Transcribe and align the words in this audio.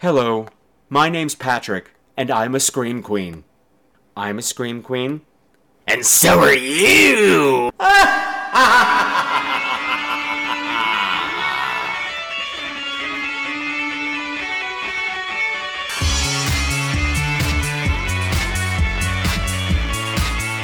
Hello, 0.00 0.46
my 0.88 1.10
name's 1.10 1.34
Patrick, 1.34 1.90
and 2.16 2.30
I'm 2.30 2.54
a 2.54 2.60
Scream 2.60 3.02
Queen. 3.02 3.44
I'm 4.16 4.38
a 4.38 4.42
Scream 4.42 4.80
Queen, 4.80 5.20
and 5.86 6.06
so 6.06 6.38
are 6.38 6.54
you! 6.54 7.70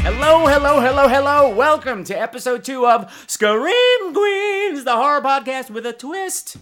Hello, 0.01 0.47
hello, 0.47 0.81
hello, 0.81 1.09
hello. 1.09 1.55
Welcome 1.55 2.05
to 2.05 2.19
episode 2.19 2.65
two 2.65 2.87
of 2.87 3.13
Scream 3.27 4.15
Queens, 4.15 4.85
the 4.85 4.97
horror 4.97 5.21
podcast 5.21 5.69
with 5.69 5.85
a 5.85 5.93
twist 5.93 6.57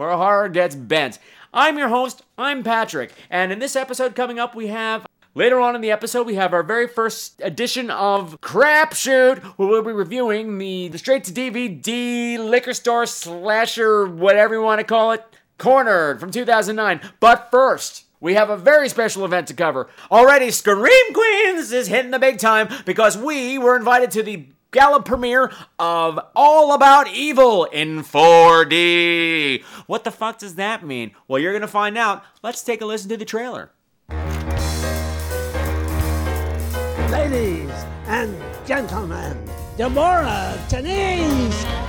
where 0.00 0.16
horror 0.16 0.48
gets 0.48 0.74
bent. 0.74 1.18
I'm 1.52 1.76
your 1.76 1.88
host, 1.88 2.22
I'm 2.38 2.62
Patrick, 2.62 3.12
and 3.28 3.52
in 3.52 3.58
this 3.58 3.76
episode 3.76 4.16
coming 4.16 4.38
up, 4.38 4.54
we 4.54 4.68
have. 4.68 5.06
Later 5.34 5.60
on 5.60 5.76
in 5.76 5.82
the 5.82 5.90
episode, 5.90 6.26
we 6.26 6.36
have 6.36 6.54
our 6.54 6.62
very 6.62 6.88
first 6.88 7.40
edition 7.44 7.90
of 7.90 8.40
Crapshoot, 8.40 9.42
where 9.58 9.68
we'll 9.68 9.82
be 9.82 9.92
reviewing 9.92 10.56
the, 10.56 10.88
the 10.88 10.96
straight 10.96 11.24
to 11.24 11.32
DVD 11.32 12.38
liquor 12.38 12.72
store 12.72 13.04
slasher, 13.04 14.06
whatever 14.06 14.54
you 14.54 14.62
want 14.62 14.80
to 14.80 14.84
call 14.84 15.12
it, 15.12 15.22
Cornered 15.58 16.18
from 16.18 16.30
2009. 16.30 17.00
But 17.20 17.50
first, 17.50 18.06
we 18.20 18.34
have 18.34 18.48
a 18.48 18.56
very 18.56 18.88
special 18.88 19.26
event 19.26 19.48
to 19.48 19.54
cover. 19.54 19.90
Already, 20.10 20.50
Scream 20.50 21.12
Queens 21.12 21.72
is 21.72 21.88
hitting 21.88 22.10
the 22.10 22.18
big 22.18 22.38
time 22.38 22.68
because 22.86 23.18
we 23.18 23.58
were 23.58 23.76
invited 23.76 24.10
to 24.12 24.22
the 24.22 24.46
gala 24.70 25.02
premiere 25.02 25.52
of 25.78 26.18
All 26.34 26.72
About 26.72 27.08
Evil 27.08 27.64
in 27.64 28.02
4D. 28.02 29.62
What 29.86 30.04
the 30.04 30.10
fuck 30.10 30.38
does 30.38 30.54
that 30.56 30.84
mean? 30.84 31.12
Well, 31.26 31.40
you're 31.40 31.52
going 31.52 31.62
to 31.62 31.68
find 31.68 31.98
out. 31.98 32.24
Let's 32.42 32.62
take 32.62 32.80
a 32.80 32.86
listen 32.86 33.08
to 33.10 33.16
the 33.16 33.24
trailer. 33.24 33.70
Ladies 37.10 37.70
and 38.06 38.36
gentlemen, 38.66 39.36
Deborah 39.76 40.58
Tennis. 40.68 41.79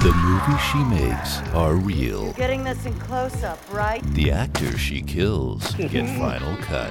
The 0.00 0.14
movies 0.14 0.60
she 0.72 0.82
makes 0.84 1.40
are 1.52 1.74
real. 1.74 2.32
Getting 2.32 2.64
this 2.64 2.86
in 2.86 2.98
close 3.00 3.44
up, 3.44 3.58
right? 3.70 4.02
The 4.14 4.30
actors 4.30 4.80
she 4.80 5.02
kills 5.02 5.74
get 5.74 6.06
final 6.18 6.56
cut. 6.56 6.90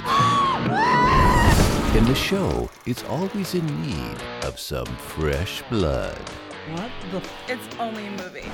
And 1.95 2.05
the 2.05 2.13
show 2.13 2.69
is 2.85 3.03
always 3.05 3.55
in 3.55 3.65
need 3.81 4.15
of 4.43 4.59
some 4.59 4.85
fresh 4.85 5.63
blood. 5.71 6.19
What 6.71 6.91
the? 7.09 7.23
It's 7.51 7.75
only 7.79 8.05
a 8.05 8.11
movie. 8.11 8.51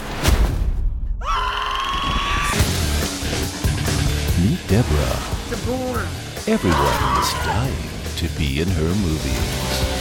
Meet 4.41 4.67
Deborah. 4.69 5.19
Deborah. 5.49 6.07
Everyone 6.47 7.19
is 7.19 7.33
dying 7.43 7.89
to 8.15 8.29
be 8.37 8.61
in 8.61 8.69
her 8.69 8.95
movies. 9.03 9.94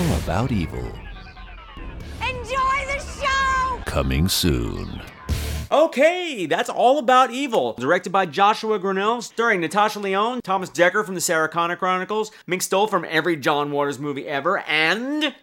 All 0.00 0.16
About 0.16 0.50
Evil, 0.50 0.90
Enjoy 2.22 2.86
the 2.86 3.04
show! 3.20 3.82
coming 3.84 4.28
soon. 4.28 5.02
Okay, 5.70 6.46
that's 6.46 6.70
all 6.70 6.98
about 6.98 7.30
evil. 7.32 7.74
Directed 7.74 8.08
by 8.08 8.24
Joshua 8.24 8.78
Grannell, 8.78 9.22
starring 9.22 9.60
Natasha 9.60 9.98
Lyonne, 9.98 10.40
Thomas 10.40 10.70
Decker 10.70 11.04
from 11.04 11.16
the 11.16 11.20
Sarah 11.20 11.50
Connor 11.50 11.76
Chronicles, 11.76 12.30
Mink 12.46 12.62
Stole 12.62 12.86
from 12.86 13.04
every 13.10 13.36
John 13.36 13.72
Waters 13.72 13.98
movie 13.98 14.26
ever, 14.26 14.60
and 14.60 15.34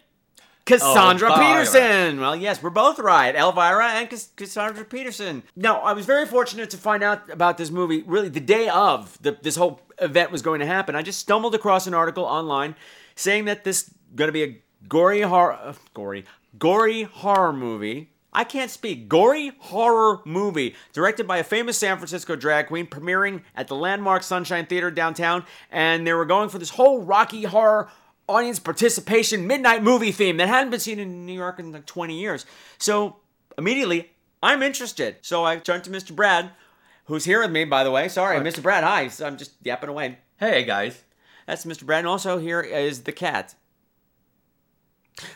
Cassandra 0.65 1.29
oh, 1.29 1.33
Elvira. 1.33 1.53
Peterson. 1.59 2.19
Well, 2.19 2.35
yes, 2.35 2.63
we're 2.63 2.71
both 2.71 2.97
right. 2.97 3.35
Elvira 3.35 3.89
and 3.89 4.09
Cass- 4.09 4.31
Cassandra 4.35 4.85
Peterson. 4.85 5.43
Now, 5.55 5.81
I 5.81 5.93
was 5.93 6.07
very 6.07 6.25
fortunate 6.25 6.71
to 6.71 6.77
find 6.77 7.03
out 7.03 7.29
about 7.29 7.59
this 7.59 7.69
movie 7.69 8.01
really 8.07 8.29
the 8.29 8.39
day 8.39 8.69
of 8.69 9.21
the, 9.21 9.37
this 9.39 9.55
whole 9.55 9.81
event 10.01 10.31
was 10.31 10.41
going 10.41 10.61
to 10.61 10.65
happen. 10.65 10.95
I 10.95 11.03
just 11.03 11.19
stumbled 11.19 11.53
across 11.53 11.85
an 11.85 11.93
article 11.93 12.23
online 12.23 12.73
saying 13.15 13.45
that 13.45 13.63
this 13.63 13.91
going 14.17 14.27
to 14.27 14.33
be 14.33 14.43
a 14.43 14.61
gory 14.89 15.21
horror, 15.21 15.53
uh, 15.53 15.73
gory, 15.93 16.25
gory 16.59 17.03
horror 17.03 17.53
movie. 17.53 18.11
I 18.33 18.43
can't 18.43 18.69
speak. 18.69 19.07
Gory 19.07 19.53
horror 19.57 20.19
movie 20.25 20.75
directed 20.91 21.27
by 21.27 21.37
a 21.37 21.43
famous 21.43 21.77
San 21.77 21.97
Francisco 21.97 22.35
drag 22.35 22.67
queen, 22.67 22.85
premiering 22.85 23.41
at 23.55 23.67
the 23.67 23.75
landmark 23.75 24.21
Sunshine 24.21 24.65
Theater 24.65 24.91
downtown, 24.91 25.45
and 25.71 26.05
they 26.05 26.13
were 26.13 26.25
going 26.25 26.49
for 26.49 26.59
this 26.59 26.71
whole 26.71 27.01
Rocky 27.01 27.43
horror 27.43 27.89
audience 28.27 28.59
participation 28.59 29.47
midnight 29.47 29.81
movie 29.81 30.11
theme 30.11 30.37
that 30.37 30.49
hadn't 30.49 30.69
been 30.69 30.79
seen 30.79 30.99
in 30.99 31.25
New 31.25 31.33
York 31.33 31.59
in 31.59 31.71
like 31.71 31.85
20 31.85 32.19
years. 32.19 32.45
So 32.77 33.15
immediately, 33.57 34.11
I'm 34.43 34.61
interested. 34.61 35.17
So 35.21 35.45
I 35.45 35.57
turned 35.57 35.85
to 35.85 35.89
Mr. 35.89 36.15
Brad, 36.15 36.51
who's 37.05 37.25
here 37.25 37.41
with 37.41 37.51
me, 37.51 37.63
by 37.65 37.83
the 37.83 37.91
way. 37.91 38.09
Sorry, 38.09 38.37
Mr. 38.39 38.61
Brad. 38.61 38.83
Hi. 38.83 39.07
So 39.07 39.25
I'm 39.25 39.37
just 39.37 39.53
yapping 39.63 39.89
away. 39.89 40.17
Hey 40.37 40.63
guys. 40.63 41.01
That's 41.47 41.65
Mr. 41.65 41.85
Brad. 41.85 41.99
And 41.99 42.07
also 42.07 42.37
here 42.37 42.61
is 42.61 43.03
the 43.03 43.13
cat. 43.13 43.55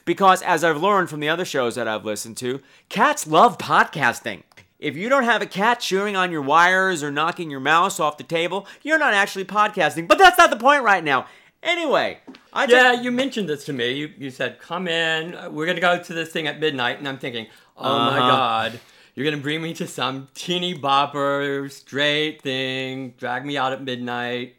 Because 0.05 0.41
as 0.41 0.63
I've 0.63 0.81
learned 0.81 1.09
from 1.09 1.19
the 1.19 1.29
other 1.29 1.45
shows 1.45 1.75
that 1.75 1.87
I've 1.87 2.05
listened 2.05 2.37
to, 2.37 2.61
cats 2.89 3.27
love 3.27 3.57
podcasting. 3.57 4.43
If 4.79 4.95
you 4.95 5.09
don't 5.09 5.23
have 5.25 5.41
a 5.41 5.45
cat 5.45 5.79
chewing 5.79 6.15
on 6.15 6.31
your 6.31 6.41
wires 6.41 7.03
or 7.03 7.11
knocking 7.11 7.51
your 7.51 7.59
mouse 7.59 7.99
off 7.99 8.17
the 8.17 8.23
table, 8.23 8.65
you're 8.81 8.97
not 8.97 9.13
actually 9.13 9.45
podcasting. 9.45 10.07
But 10.07 10.17
that's 10.17 10.37
not 10.37 10.49
the 10.49 10.55
point 10.57 10.83
right 10.83 11.03
now. 11.03 11.27
Anyway, 11.63 12.17
I 12.51 12.65
just- 12.65 12.83
Yeah, 12.83 12.99
you 13.01 13.11
mentioned 13.11 13.47
this 13.47 13.65
to 13.65 13.73
me. 13.73 13.91
You, 13.91 14.11
you 14.17 14.31
said, 14.31 14.59
come 14.59 14.87
in. 14.87 15.33
We're 15.53 15.65
going 15.65 15.75
to 15.75 15.81
go 15.81 16.01
to 16.01 16.13
this 16.13 16.29
thing 16.31 16.47
at 16.47 16.59
midnight. 16.59 16.97
And 16.97 17.07
I'm 17.07 17.19
thinking, 17.19 17.45
oh 17.77 17.83
my 17.99 18.17
Uh-huh. 18.17 18.29
God. 18.29 18.79
You're 19.13 19.25
going 19.25 19.35
to 19.37 19.43
bring 19.43 19.61
me 19.61 19.73
to 19.75 19.85
some 19.87 20.29
teeny 20.33 20.73
bopper, 20.73 21.69
straight 21.69 22.41
thing, 22.41 23.13
drag 23.17 23.45
me 23.45 23.57
out 23.57 23.73
at 23.73 23.83
midnight, 23.83 24.55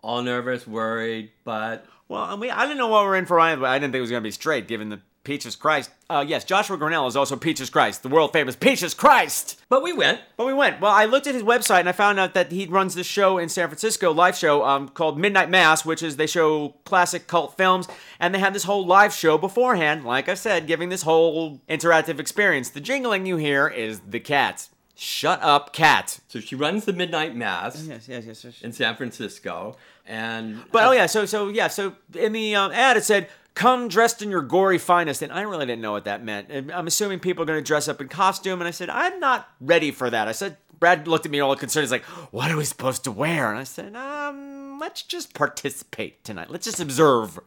all 0.00 0.22
nervous, 0.22 0.66
worried. 0.66 1.32
But 1.44 1.84
Well, 2.10 2.22
I 2.24 2.34
mean, 2.34 2.50
I 2.50 2.62
didn't 2.64 2.78
know 2.78 2.88
what 2.88 3.04
we 3.04 3.08
were 3.10 3.16
in 3.16 3.24
for 3.24 3.38
I 3.38 3.54
didn't 3.54 3.92
think 3.92 3.94
it 3.94 4.00
was 4.00 4.10
going 4.10 4.20
to 4.20 4.26
be 4.26 4.32
straight, 4.32 4.66
given 4.66 4.88
the 4.88 5.00
Peaches 5.22 5.54
Christ. 5.54 5.90
Uh, 6.08 6.24
yes, 6.26 6.42
Joshua 6.42 6.76
Grannell 6.76 7.06
is 7.06 7.14
also 7.14 7.36
Peaches 7.36 7.70
Christ, 7.70 8.02
the 8.02 8.08
world 8.08 8.32
famous 8.32 8.56
Peaches 8.56 8.94
Christ. 8.94 9.60
but 9.68 9.80
we 9.80 9.92
went. 9.92 10.18
But 10.36 10.48
we 10.48 10.52
went. 10.52 10.80
Well, 10.80 10.90
I 10.90 11.04
looked 11.04 11.28
at 11.28 11.34
his 11.34 11.44
website 11.44 11.78
and 11.80 11.88
I 11.88 11.92
found 11.92 12.18
out 12.18 12.34
that 12.34 12.50
he 12.50 12.66
runs 12.66 12.96
this 12.96 13.06
show 13.06 13.38
in 13.38 13.48
San 13.48 13.68
Francisco, 13.68 14.10
live 14.12 14.36
show 14.36 14.64
um, 14.64 14.88
called 14.88 15.20
Midnight 15.20 15.50
Mass, 15.50 15.84
which 15.84 16.02
is 16.02 16.16
they 16.16 16.26
show 16.26 16.70
classic 16.84 17.28
cult 17.28 17.56
films, 17.56 17.86
and 18.18 18.34
they 18.34 18.40
had 18.40 18.54
this 18.56 18.64
whole 18.64 18.84
live 18.84 19.14
show 19.14 19.38
beforehand. 19.38 20.04
Like 20.04 20.28
I 20.28 20.34
said, 20.34 20.66
giving 20.66 20.88
this 20.88 21.02
whole 21.02 21.60
interactive 21.68 22.18
experience. 22.18 22.70
The 22.70 22.80
jingling 22.80 23.24
you 23.24 23.36
hear 23.36 23.68
is 23.68 24.00
the 24.00 24.18
cat. 24.18 24.68
Shut 24.96 25.40
up, 25.42 25.72
cat. 25.72 26.18
So 26.28 26.40
she 26.40 26.54
runs 26.56 26.84
the 26.84 26.92
midnight 26.92 27.34
mass 27.34 27.84
Yes, 27.86 28.06
yes, 28.08 28.26
yes. 28.26 28.44
yes. 28.44 28.60
in 28.62 28.72
San 28.72 28.96
Francisco. 28.96 29.76
And 30.06 30.64
But 30.72 30.84
oh 30.84 30.92
yeah, 30.92 31.06
so 31.06 31.26
so 31.26 31.48
yeah, 31.48 31.68
so 31.68 31.94
in 32.14 32.32
the 32.32 32.54
um, 32.56 32.72
ad 32.72 32.96
it 32.96 33.04
said 33.04 33.28
come 33.54 33.88
dressed 33.88 34.22
in 34.22 34.30
your 34.30 34.42
gory 34.42 34.78
finest, 34.78 35.22
and 35.22 35.32
I 35.32 35.42
really 35.42 35.66
didn't 35.66 35.82
know 35.82 35.92
what 35.92 36.04
that 36.04 36.24
meant. 36.24 36.50
I'm 36.50 36.86
assuming 36.86 37.20
people 37.20 37.42
are 37.42 37.46
going 37.46 37.58
to 37.58 37.66
dress 37.66 37.88
up 37.88 38.00
in 38.00 38.08
costume, 38.08 38.60
and 38.60 38.68
I 38.68 38.70
said 38.70 38.90
I'm 38.90 39.20
not 39.20 39.48
ready 39.60 39.90
for 39.90 40.08
that. 40.10 40.28
I 40.28 40.32
said 40.32 40.56
Brad 40.78 41.06
looked 41.06 41.26
at 41.26 41.32
me 41.32 41.40
all 41.40 41.54
concerned. 41.56 41.84
He's 41.84 41.92
like, 41.92 42.04
"What 42.32 42.50
are 42.50 42.56
we 42.56 42.64
supposed 42.64 43.04
to 43.04 43.12
wear?" 43.12 43.50
And 43.50 43.58
I 43.58 43.64
said, 43.64 43.94
"Um, 43.94 44.78
let's 44.80 45.02
just 45.02 45.34
participate 45.34 46.24
tonight. 46.24 46.50
Let's 46.50 46.64
just 46.64 46.80
observe, 46.80 47.38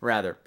rather." 0.00 0.38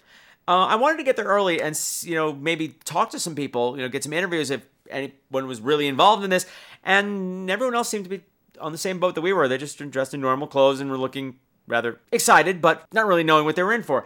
Uh, 0.47 0.67
I 0.67 0.75
wanted 0.75 0.97
to 0.97 1.03
get 1.03 1.17
there 1.17 1.25
early 1.25 1.61
and 1.61 1.77
you 2.03 2.15
know 2.15 2.31
maybe 2.31 2.69
talk 2.85 3.09
to 3.09 3.19
some 3.19 3.35
people, 3.35 3.75
you 3.75 3.83
know, 3.83 3.89
get 3.89 4.03
some 4.03 4.13
interviews 4.13 4.49
if 4.49 4.65
anyone 4.89 5.47
was 5.47 5.59
really 5.59 5.87
involved 5.87 6.23
in 6.23 6.29
this, 6.29 6.45
and 6.83 7.49
everyone 7.49 7.75
else 7.75 7.89
seemed 7.89 8.05
to 8.05 8.09
be 8.09 8.23
on 8.61 8.71
the 8.71 8.77
same 8.77 8.99
boat 8.99 9.15
that 9.15 9.21
we 9.21 9.33
were. 9.33 9.47
They 9.47 9.57
just 9.57 9.77
dressed 9.89 10.13
in 10.13 10.21
normal 10.21 10.47
clothes 10.47 10.79
and 10.79 10.89
were 10.89 10.97
looking 10.97 11.35
rather 11.67 11.99
excited, 12.11 12.61
but 12.61 12.85
not 12.93 13.05
really 13.05 13.23
knowing 13.23 13.45
what 13.45 13.55
they 13.55 13.63
were 13.63 13.73
in 13.73 13.83
for. 13.83 14.05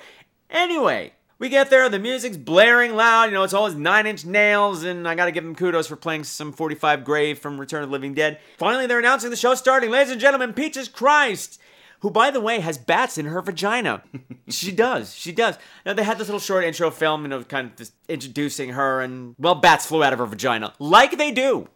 Anyway, 0.49 1.13
we 1.39 1.49
get 1.49 1.69
there, 1.69 1.89
the 1.89 1.99
music's 1.99 2.37
blaring 2.37 2.95
loud, 2.95 3.25
you 3.25 3.31
know, 3.31 3.43
it's 3.43 3.53
all 3.53 3.65
his 3.65 3.75
nine 3.75 4.05
inch 4.05 4.25
nails, 4.25 4.83
and 4.83 5.07
I 5.07 5.15
gotta 5.15 5.31
give 5.31 5.45
him 5.45 5.55
kudos 5.55 5.87
for 5.87 5.95
playing 5.95 6.23
some 6.25 6.51
45 6.51 7.03
Grave 7.03 7.39
from 7.39 7.59
Return 7.59 7.83
of 7.83 7.89
the 7.89 7.93
Living 7.93 8.13
Dead. 8.13 8.39
Finally, 8.57 8.87
they're 8.87 8.99
announcing 8.99 9.29
the 9.29 9.35
show 9.35 9.55
starting. 9.55 9.89
Ladies 9.89 10.11
and 10.11 10.21
gentlemen, 10.21 10.53
Peaches 10.53 10.87
Christ! 10.87 11.59
Who, 12.01 12.09
by 12.09 12.31
the 12.31 12.41
way, 12.41 12.61
has 12.61 12.79
bats 12.79 13.19
in 13.19 13.27
her 13.27 13.43
vagina. 13.43 14.03
she 14.47 14.71
does. 14.71 15.13
She 15.13 15.31
does. 15.31 15.59
Now, 15.85 15.93
they 15.93 16.03
had 16.03 16.17
this 16.17 16.27
little 16.27 16.39
short 16.39 16.63
intro 16.63 16.89
film, 16.89 17.21
you 17.21 17.27
know, 17.27 17.43
kind 17.43 17.67
of 17.67 17.75
just 17.75 17.93
introducing 18.09 18.69
her, 18.69 19.01
and, 19.01 19.35
well, 19.37 19.53
bats 19.53 19.85
flew 19.85 20.03
out 20.03 20.11
of 20.11 20.17
her 20.17 20.25
vagina. 20.25 20.73
Like 20.79 21.19
they 21.19 21.31
do. 21.31 21.69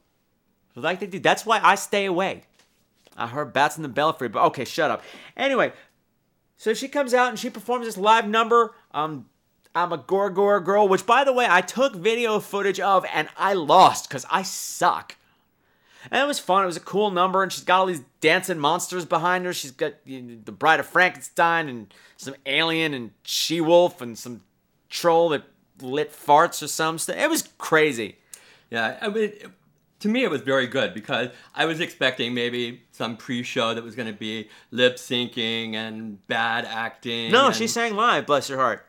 Like 0.76 1.00
they 1.00 1.08
do. 1.08 1.20
That's 1.20 1.46
why 1.46 1.60
I 1.64 1.76
stay 1.76 2.06
away. 2.06 2.44
I 3.16 3.28
heard 3.28 3.54
bats 3.54 3.78
in 3.78 3.84
the 3.84 3.90
belfry, 3.90 4.28
but 4.28 4.44
okay, 4.48 4.66
shut 4.66 4.92
up. 4.92 5.04
Anyway, 5.38 5.72
so 6.58 6.74
she 6.74 6.88
comes 6.88 7.14
out 7.14 7.30
and 7.30 7.40
she 7.40 7.50
performs 7.50 7.86
this 7.86 7.98
live 7.98 8.28
number. 8.28 8.76
Um, 8.92 9.28
I'm 9.74 9.92
a 9.92 9.98
Gorgor 9.98 10.64
girl, 10.64 10.88
which 10.88 11.06
by 11.06 11.24
the 11.24 11.34
way, 11.34 11.48
I 11.50 11.62
took 11.62 11.96
video 11.96 12.40
footage 12.40 12.80
of 12.80 13.06
and 13.14 13.28
I 13.38 13.54
lost 13.54 14.08
because 14.08 14.26
I 14.30 14.44
suck. 14.44 15.16
And 16.12 16.22
it 16.22 16.28
was 16.28 16.40
fun. 16.40 16.64
It 16.64 16.68
was 16.68 16.78
a 16.78 16.82
cool 16.82 17.10
number, 17.10 17.42
and 17.42 17.52
she's 17.52 17.64
got 17.64 17.80
all 17.80 17.86
these 17.88 18.04
dancing 18.22 18.60
monsters 18.60 19.06
behind 19.06 19.46
her. 19.46 19.54
She's 19.54 19.72
got 19.72 19.94
you 20.06 20.22
know, 20.22 20.38
the 20.44 20.52
Bride 20.52 20.80
of 20.80 20.86
Frankenstein 20.86 21.68
and 21.68 21.94
some 22.16 22.36
alien 22.46 22.94
and 22.94 23.12
she 23.24 23.60
wolf 23.60 24.02
and 24.02 24.18
some 24.18 24.42
troll 24.90 25.30
that 25.30 25.44
lit 25.82 26.14
farts 26.14 26.62
or 26.62 26.68
some 26.68 26.98
stuff. 26.98 27.18
It 27.18 27.30
was 27.30 27.50
crazy. 27.58 28.18
Yeah, 28.70 28.98
I 29.02 29.10
mean, 29.10 29.34
to 30.00 30.08
me, 30.08 30.24
it 30.24 30.30
was 30.30 30.42
very 30.42 30.68
good 30.68 30.94
because 30.94 31.30
I 31.54 31.66
was 31.66 31.80
expecting 31.80 32.34
maybe 32.34 32.84
some 32.92 33.18
pre-show 33.18 33.74
that 33.74 33.84
was 33.84 33.96
going 33.96 34.12
to 34.12 34.18
be 34.18 34.50
lip 34.72 34.98
syncing 34.98 35.74
and 35.74 36.26
bad 36.28 36.66
acting. 36.66 37.32
No, 37.32 37.52
she 37.52 37.68
sang 37.68 37.96
live. 37.96 38.26
Bless 38.26 38.48
her 38.50 38.58
heart. 38.58 38.86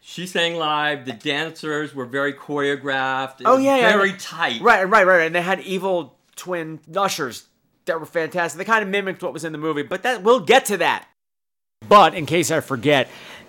She 0.00 0.26
sang 0.26 0.54
live. 0.54 1.04
The 1.04 1.12
dancers 1.12 1.94
were 1.94 2.06
very 2.06 2.32
choreographed. 2.32 3.40
It 3.40 3.46
Oh 3.46 3.58
yeah, 3.58 3.76
yeah, 3.76 3.92
very 3.92 4.12
tight. 4.12 4.60
Right, 4.60 4.84
right, 4.84 5.04
right, 5.04 5.04
right. 5.04 5.26
And 5.26 5.34
they 5.34 5.42
had 5.42 5.60
evil 5.60 6.16
twin 6.36 6.80
ushers 6.94 7.46
that 7.86 7.98
were 7.98 8.06
fantastic. 8.06 8.58
They 8.58 8.64
kind 8.64 8.82
of 8.82 8.88
mimicked 8.88 9.22
what 9.22 9.32
was 9.32 9.44
in 9.44 9.52
the 9.52 9.58
movie, 9.58 9.82
but 9.82 10.04
that 10.04 10.22
we'll 10.22 10.40
get 10.40 10.64
to 10.66 10.76
that. 10.78 11.08
But 11.88 12.14
in 12.14 12.24
case 12.24 12.50
I 12.50 12.60
forget, 12.60 13.08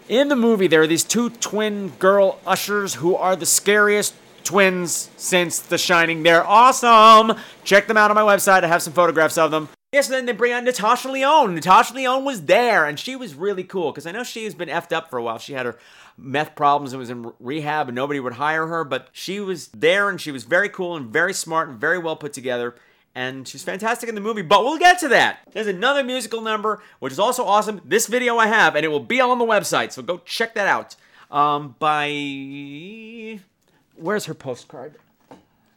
in 0.10 0.30
the 0.30 0.36
movie 0.36 0.68
there 0.68 0.82
are 0.82 0.88
these 0.88 1.04
two 1.04 1.30
twin 1.30 1.90
girl 2.00 2.40
ushers 2.46 2.96
who 2.96 3.16
are 3.16 3.36
the 3.36 3.46
scariest 3.46 4.16
twins 4.48 5.10
since 5.18 5.60
The 5.60 5.78
Shining. 5.78 6.24
They're 6.24 6.46
awesome. 6.46 7.38
Check 7.66 7.88
them 7.88 7.98
out 7.98 8.10
on 8.10 8.16
my 8.16 8.22
website. 8.22 8.64
I 8.64 8.68
have 8.68 8.82
some 8.82 8.94
photographs 8.94 9.38
of 9.38 9.52
them. 9.52 9.68
Yes, 9.92 10.08
then 10.08 10.26
they 10.26 10.32
bring 10.32 10.54
out 10.54 10.64
Natasha 10.64 11.10
Lyonne. 11.10 11.54
Natasha 11.54 11.94
Lyonne 11.94 12.24
was 12.24 12.46
there, 12.46 12.86
and 12.86 12.98
she 12.98 13.16
was 13.16 13.36
really 13.36 13.64
cool 13.64 13.92
because 13.92 14.08
I 14.08 14.12
know 14.12 14.24
she 14.24 14.46
has 14.46 14.56
been 14.56 14.70
effed 14.70 14.94
up 14.94 15.10
for 15.10 15.18
a 15.18 15.24
while. 15.24 15.38
She 15.38 15.54
had 15.54 15.66
her 15.66 15.78
meth 16.18 16.56
problems 16.56 16.94
and 16.94 17.00
was 17.00 17.10
in 17.10 17.32
rehab, 17.40 17.90
and 17.90 17.96
nobody 17.96 18.22
would 18.22 18.34
hire 18.34 18.68
her. 18.68 18.86
But 18.86 19.10
she 19.12 19.40
was 19.42 19.68
there, 19.70 20.10
and 20.10 20.20
she 20.20 20.32
was 20.32 20.46
very 20.46 20.70
cool 20.70 20.96
and 20.96 21.08
very 21.08 21.34
smart 21.34 21.68
and 21.68 21.78
very 21.78 22.00
well 22.00 22.16
put 22.16 22.32
together. 22.32 22.76
And 23.16 23.48
she's 23.48 23.64
fantastic 23.64 24.08
in 24.08 24.16
the 24.16 24.22
movie, 24.22 24.44
but 24.44 24.64
we'll 24.64 24.78
get 24.78 25.00
to 25.00 25.08
that. 25.10 25.40
There's 25.52 25.68
another 25.68 26.04
musical 26.04 26.40
number, 26.40 26.82
which 27.00 27.12
is 27.12 27.20
also 27.20 27.44
awesome. 27.44 27.82
This 27.84 28.08
video 28.08 28.38
I 28.38 28.48
have, 28.48 28.76
and 28.76 28.86
it 28.86 28.90
will 28.90 29.00
be 29.00 29.20
on 29.20 29.40
the 29.40 29.46
website, 29.46 29.92
so 29.92 30.02
go 30.02 30.20
check 30.20 30.54
that 30.56 30.68
out. 30.68 30.96
Um, 31.30 31.76
by. 31.80 33.40
Where's 33.98 34.26
her 34.26 34.34
postcard? 34.34 34.96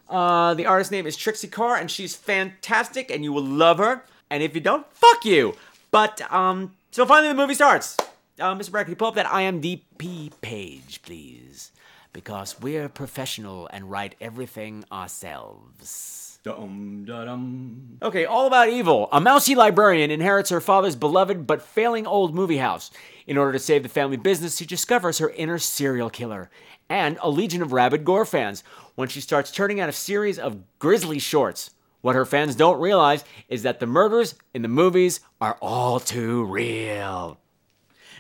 Uh, 0.09 0.55
the 0.55 0.67
artist 0.67 0.91
name 0.91 1.07
is 1.07 1.17
Trixi 1.17 1.51
Carr, 1.51 1.77
and 1.77 1.91
she's 1.91 2.17
fantastic, 2.17 3.11
and 3.11 3.25
you 3.25 3.33
will 3.33 3.45
love 3.45 3.79
her. 3.79 4.05
And 4.29 4.43
if 4.43 4.55
you 4.55 4.61
don't, 4.61 4.87
fuck 4.93 5.25
you. 5.25 5.55
But 5.91 6.21
um, 6.33 6.75
so 6.91 7.07
finally 7.07 7.29
the 7.29 7.35
movie 7.35 7.55
starts. 7.55 7.97
Uh, 8.39 8.55
Mr. 8.55 8.89
You 8.89 8.97
pull 8.97 9.09
up 9.09 9.15
that 9.15 9.27
IMDb 9.27 10.31
page, 10.41 11.01
please? 11.03 11.73
Because 12.13 12.61
we're 12.61 12.89
professional 12.89 13.69
and 13.73 13.91
write 13.91 14.17
everything 14.21 14.85
ourselves. 14.91 16.30
Dum, 16.43 17.05
da, 17.07 17.27
dum. 17.27 17.99
Okay, 18.01 18.25
all 18.25 18.47
about 18.47 18.71
evil. 18.71 19.11
A 19.13 19.21
mousy 19.21 19.55
librarian 19.55 20.11
inherits 20.11 20.49
her 20.49 20.61
father's 20.61 20.97
beloved 20.97 21.47
but 21.47 21.61
failing 21.61 22.07
old 22.07 22.35
movie 22.35 22.57
house. 22.57 22.91
In 23.27 23.37
order 23.37 23.53
to 23.53 23.59
save 23.59 23.83
the 23.83 23.91
family 23.91 24.17
business, 24.17 24.57
she 24.57 24.65
discovers 24.65 25.19
her 25.19 25.31
inner 25.31 25.59
serial 25.59 26.09
killer 26.09 26.51
and 26.89 27.19
a 27.21 27.31
legion 27.31 27.61
of 27.61 27.73
rabid 27.73 28.05
gore 28.05 28.25
fans 28.25 28.65
when 28.95 29.09
she 29.09 29.21
starts 29.21 29.51
turning 29.51 29.81
out 29.81 29.91
a 29.91 29.93
series 29.93 30.39
of 30.39 30.59
grisly 30.79 31.19
shorts. 31.19 31.73
What 32.01 32.17
her 32.17 32.25
fans 32.25 32.57
don't 32.57 32.81
realize 32.81 33.23
is 33.49 33.63
that 33.63 33.79
the 33.79 33.87
murders 33.87 34.35
in 34.55 34.63
the 34.63 34.69
movies 34.69 35.21
are 35.43 35.59
all 35.61 36.01
too 36.01 36.45
real. 36.45 37.39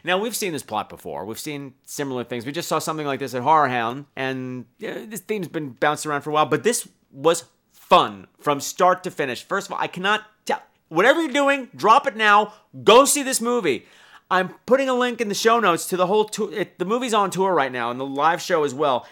Now 0.05 0.19
we've 0.19 0.37
seen 0.37 0.53
this 0.53 0.63
plot 0.63 0.89
before. 0.91 1.25
We've 1.25 1.39
seen 1.39 1.75
similar 1.87 2.25
things. 2.25 2.45
We 2.45 2.53
just 2.53 2.69
saw 2.69 2.79
something 2.79 3.07
like 3.07 3.21
this 3.21 3.35
at 3.35 3.43
Horror 3.43 3.69
Hound, 3.69 4.07
and 4.15 4.67
uh, 4.83 5.05
this 5.07 5.21
theme's 5.21 5.49
been 5.49 5.71
bounced 5.71 6.07
around 6.07 6.23
for 6.23 6.31
a 6.31 6.33
while. 6.33 6.47
But 6.47 6.63
this 6.63 6.89
was 7.11 7.45
fun 7.91 8.29
from 8.39 8.61
start 8.61 9.05
to 9.05 9.11
finish. 9.11 9.45
First 9.45 9.67
of 9.67 9.75
all, 9.75 9.81
I 9.81 9.89
cannot 9.89 10.25
tell. 10.47 10.63
Whatever 10.89 11.21
you're 11.21 11.33
doing, 11.33 11.69
drop 11.77 12.07
it 12.07 12.17
now. 12.17 12.55
Go 12.83 13.05
see 13.05 13.23
this 13.23 13.41
movie. 13.41 13.85
I'm 14.31 14.55
putting 14.65 14.89
a 14.89 14.95
link 14.95 15.21
in 15.21 15.29
the 15.29 15.35
show 15.35 15.61
notes 15.61 15.87
to 15.89 15.97
the 15.97 16.07
whole 16.07 16.25
tour. 16.25 16.53
It, 16.53 16.79
the 16.79 16.85
movie's 16.85 17.13
on 17.13 17.31
tour 17.31 17.53
right 17.53 17.71
now, 17.71 17.91
and 17.91 18.01
the 18.01 18.07
live 18.07 18.41
show 18.41 18.65
as 18.65 18.73
well. 18.73 19.07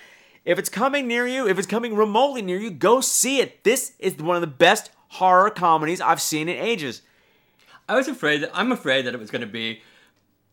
If 0.45 0.59
it's 0.59 0.69
coming 0.69 1.07
near 1.07 1.27
you, 1.27 1.47
if 1.47 1.59
it's 1.59 1.67
coming 1.67 1.95
remotely 1.95 2.41
near 2.41 2.59
you, 2.59 2.71
go 2.71 3.01
see 3.01 3.41
it. 3.41 3.65
This 3.65 3.93
is 3.99 4.17
one 4.17 4.37
of 4.37 4.41
the 4.41 4.47
best 4.47 4.91
horror 5.09 5.51
comedies 5.51 6.01
I've 6.01 6.23
seen 6.23 6.49
in 6.49 6.57
ages. 6.57 7.03
I 7.89 7.97
was 7.97 8.07
afraid 8.07 8.43
that 8.43 8.51
I'm 8.55 8.71
afraid 8.71 9.07
that 9.07 9.15
it 9.15 9.21
was 9.21 9.31
going 9.31 9.41
to 9.41 9.47
be 9.47 9.83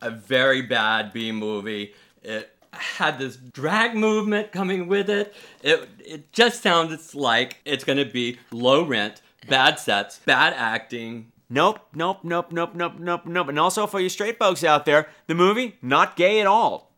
a 0.02 0.10
very 0.10 0.62
bad 0.62 1.12
B 1.12 1.30
movie. 1.30 1.94
It 2.22 2.55
had 2.76 3.18
this 3.18 3.36
drag 3.36 3.94
movement 3.94 4.52
coming 4.52 4.88
with 4.88 5.10
it. 5.10 5.34
It 5.62 5.88
it 5.98 6.32
just 6.32 6.62
sounds 6.62 7.14
like 7.14 7.58
it's 7.64 7.84
going 7.84 7.98
to 7.98 8.04
be 8.04 8.38
low 8.50 8.84
rent, 8.84 9.22
bad 9.48 9.78
sets, 9.78 10.18
bad 10.20 10.52
acting. 10.54 11.32
Nope, 11.48 11.80
nope, 11.94 12.20
nope, 12.24 12.52
nope, 12.52 12.74
nope, 12.74 12.94
nope, 12.98 13.26
nope. 13.26 13.48
And 13.48 13.58
also 13.58 13.86
for 13.86 14.00
you 14.00 14.08
straight 14.08 14.38
folks 14.38 14.64
out 14.64 14.84
there, 14.84 15.08
the 15.26 15.34
movie 15.34 15.76
not 15.80 16.16
gay 16.16 16.40
at 16.40 16.46
all. 16.46 16.90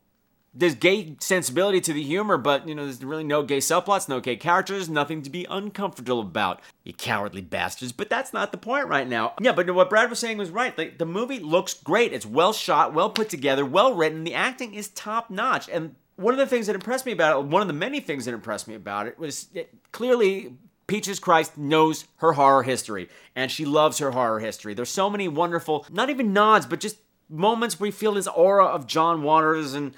There's 0.55 0.75
gay 0.75 1.17
sensibility 1.21 1.81
to 1.83 1.93
the 1.93 2.03
humor, 2.03 2.37
but 2.37 2.67
you 2.67 2.75
know, 2.75 2.85
there's 2.85 3.05
really 3.05 3.25
no 3.25 3.43
gay 3.43 3.59
subplots, 3.59 4.09
no 4.09 4.21
gay 4.21 4.37
characters, 4.37 4.89
nothing 4.89 5.23
to 5.23 5.31
be 5.31 5.47
uncomfortable 5.49 6.21
about. 6.21 6.61
You 6.85 6.95
cowardly 6.95 7.43
bastards. 7.43 7.93
But 7.93 8.11
that's 8.11 8.33
not 8.33 8.51
the 8.51 8.59
point 8.59 8.89
right 8.89 9.07
now. 9.07 9.35
Yeah, 9.41 9.53
but 9.53 9.73
what 9.73 9.91
Brad 9.91 10.11
was 10.11 10.19
saying 10.19 10.39
was 10.39 10.51
right. 10.51 10.77
Like 10.77 10.99
the 10.99 11.07
movie 11.07 11.39
looks 11.39 11.75
great. 11.75 12.13
It's 12.13 12.27
well 12.27 12.53
shot, 12.53 12.95
well 12.95 13.11
put 13.11 13.29
together, 13.29 13.65
well 13.65 13.95
written. 13.95 14.25
The 14.25 14.35
acting 14.35 14.75
is 14.75 14.89
top 14.89 15.31
notch. 15.31 15.69
And 15.69 15.95
one 16.17 16.35
of 16.35 16.39
the 16.39 16.47
things 16.47 16.67
that 16.67 16.75
impressed 16.75 17.07
me 17.07 17.13
about 17.13 17.39
it, 17.39 17.47
one 17.47 17.63
of 17.63 17.69
the 17.69 17.75
many 17.75 18.01
things 18.01 18.25
that 18.25 18.35
impressed 18.35 18.67
me 18.67 18.75
about 18.75 19.07
it, 19.07 19.19
was 19.19 19.49
it, 19.55 19.73
clearly 19.93 20.57
Peaches 20.89 21.21
Christ 21.21 21.57
knows 21.59 22.07
her 22.17 22.33
horror 22.33 22.63
history 22.63 23.09
and 23.37 23.51
she 23.53 23.67
loves 23.67 23.99
her 23.99 24.11
horror 24.11 24.41
history. 24.41 24.73
There's 24.73 24.89
so 24.89 25.11
many 25.11 25.29
wonderful, 25.29 25.87
not 25.91 26.09
even 26.09 26.33
nods, 26.33 26.65
but 26.65 26.81
just 26.81 26.97
moments 27.29 27.79
where 27.79 27.89
you 27.89 27.93
feel 27.93 28.15
this 28.15 28.27
aura 28.27 28.65
of 28.65 28.87
John 28.87 29.23
Waters 29.23 29.75
and 29.75 29.95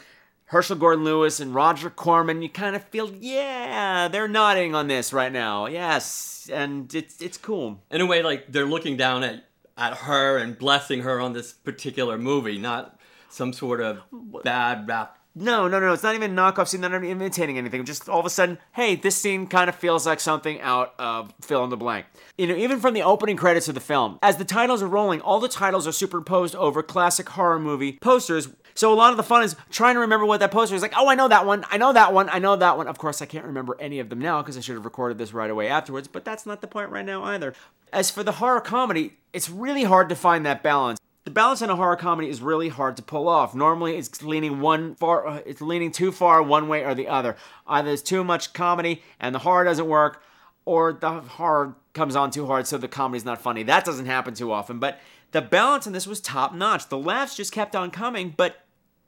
Herschell 0.51 0.77
Gordon 0.77 1.05
Lewis 1.05 1.39
and 1.39 1.55
Roger 1.55 1.91
Corman. 1.91 2.43
You 2.43 2.49
kind 2.49 2.75
of 2.75 2.83
feel, 2.83 3.09
yeah, 3.21 4.09
they're 4.09 4.27
nodding 4.27 4.75
on 4.75 4.89
this 4.89 5.13
right 5.13 5.33
now. 5.33 5.67
Yes. 5.67 6.51
And 6.53 6.93
it's 6.93 7.21
it's 7.23 7.39
cool. 7.39 7.81
In 7.91 8.01
a 8.01 8.07
way, 8.07 8.23
like 8.23 8.51
they're 8.51 8.67
looking 8.67 8.97
down 8.97 9.23
at 9.23 9.45
at 9.79 9.99
her 9.99 10.39
and 10.39 10.59
blessing 10.59 11.03
her 11.03 11.21
on 11.21 11.35
this 11.35 11.53
particular 11.53 12.19
movie, 12.19 12.59
not 12.59 12.99
some 13.29 13.53
sort 13.53 13.81
of 13.81 14.01
bad 14.43 14.89
rap. 14.89 15.17
No, 15.37 15.69
no, 15.69 15.79
no. 15.79 15.93
It's 15.93 16.03
not 16.03 16.17
even 16.17 16.33
a 16.33 16.35
knockoff 16.35 16.67
scene. 16.67 16.81
They're 16.81 16.91
Not 16.91 17.05
even 17.05 17.11
imitating 17.21 17.57
anything. 17.57 17.85
Just 17.85 18.09
all 18.09 18.19
of 18.19 18.27
a 18.27 18.31
sudden, 18.31 18.59
hey, 18.73 18.97
this 18.97 19.15
scene 19.15 19.47
kind 19.47 19.69
of 19.69 19.77
feels 19.77 20.05
like 20.05 20.19
something 20.19 20.61
out 20.61 20.95
of 20.99 21.33
fill 21.41 21.63
in 21.63 21.71
the 21.71 21.77
blank. 21.77 22.07
You 22.37 22.49
know, 22.49 22.57
even 22.57 22.81
from 22.81 22.95
the 22.95 23.03
opening 23.03 23.37
credits 23.37 23.69
of 23.69 23.77
the 23.77 23.81
film, 23.81 24.19
as 24.23 24.39
the 24.39 24.45
titles 24.45 24.83
are 24.83 24.89
rolling, 24.89 25.21
all 25.21 25.39
the 25.39 25.49
titles 25.49 25.87
are 25.87 25.93
superimposed 25.93 26.57
over 26.57 26.83
classic 26.83 27.29
horror 27.29 27.61
movie 27.61 27.93
posters. 28.01 28.49
So 28.75 28.93
a 28.93 28.95
lot 28.95 29.11
of 29.11 29.17
the 29.17 29.23
fun 29.23 29.43
is 29.43 29.57
trying 29.71 29.95
to 29.95 30.01
remember 30.01 30.27
what 30.27 30.41
that 30.41 30.51
poster 30.51 30.75
is 30.75 30.83
like. 30.83 30.95
Oh, 30.97 31.09
I 31.09 31.15
know 31.15 31.29
that 31.29 31.47
one. 31.47 31.65
I 31.71 31.77
know 31.77 31.93
that 31.93 32.13
one. 32.13 32.29
I 32.29 32.39
know 32.39 32.57
that 32.57 32.77
one. 32.77 32.89
Of 32.89 32.99
course, 32.99 33.21
I 33.23 33.27
can't 33.27 33.45
remember 33.45 33.77
any 33.81 33.99
of 33.99 34.09
them 34.09 34.21
now 34.21 34.43
because 34.43 34.57
I 34.57 34.61
should 34.61 34.75
have 34.75 34.85
recorded 34.85 35.19
this 35.19 35.33
right 35.33 35.51
away 35.51 35.69
afterwards. 35.69 36.09
But 36.09 36.25
that's 36.25 36.47
not 36.47 36.61
the 36.61 36.67
point 36.67 36.91
right 36.91 37.05
now 37.05 37.25
either. 37.25 37.55
As 37.93 38.11
for 38.11 38.23
the 38.23 38.33
horror 38.33 38.61
comedy, 38.61 39.15
it's 39.33 39.51
really 39.51 39.85
hard 39.85 40.09
to 40.09 40.17
find 40.17 40.47
that 40.47 40.63
balance. 40.63 41.01
The 41.25 41.31
balance 41.31 41.61
in 41.61 41.69
a 41.69 41.77
horror 41.77 41.97
comedy 41.97 42.29
is 42.29 42.41
really 42.41 42.71
hard 42.71 42.97
to 42.97 43.03
pull 43.03 43.29
off. 43.29 43.55
Normally, 43.55 43.97
it's 43.97 44.23
leaning 44.23 44.61
one 44.61 44.95
far, 44.95 45.27
uh, 45.27 45.41
it's 45.45 45.61
leaning 45.61 45.93
too 45.93 46.13
far 46.13 46.43
one 46.43 46.67
way 46.67 46.85
or 46.85 46.95
the 46.95 47.09
other. 47.09 47.37
Either 47.67 47.89
there's 47.89 48.03
too 48.03 48.25
much 48.25 48.53
comedy 48.53 49.03
and 49.21 49.35
the 49.35 49.41
horror 49.41 49.65
doesn't 49.65 49.87
work, 49.87 50.23
or 50.65 50.93
the 50.93 51.11
horror 51.11 51.77
comes 51.93 52.17
on 52.17 52.31
too 52.31 52.47
hard 52.47 52.67
so 52.67 52.79
the 52.79 52.89
comedy's 52.89 53.25
not 53.25 53.41
funny. 53.41 53.63
That 53.63 53.85
doesn't 53.85 54.07
happen 54.07 54.35
too 54.35 54.51
often. 54.51 54.79
But 54.79 54.99
the 55.33 55.43
balance 55.43 55.87
in 55.87 55.93
this 55.93 56.07
was 56.07 56.21
top 56.21 56.55
notch. 56.55 56.89
The 56.89 56.99
laughs 56.99 57.37
just 57.37 57.53
kept 57.53 57.77
on 57.77 57.91
coming, 57.91 58.35
but 58.37 58.65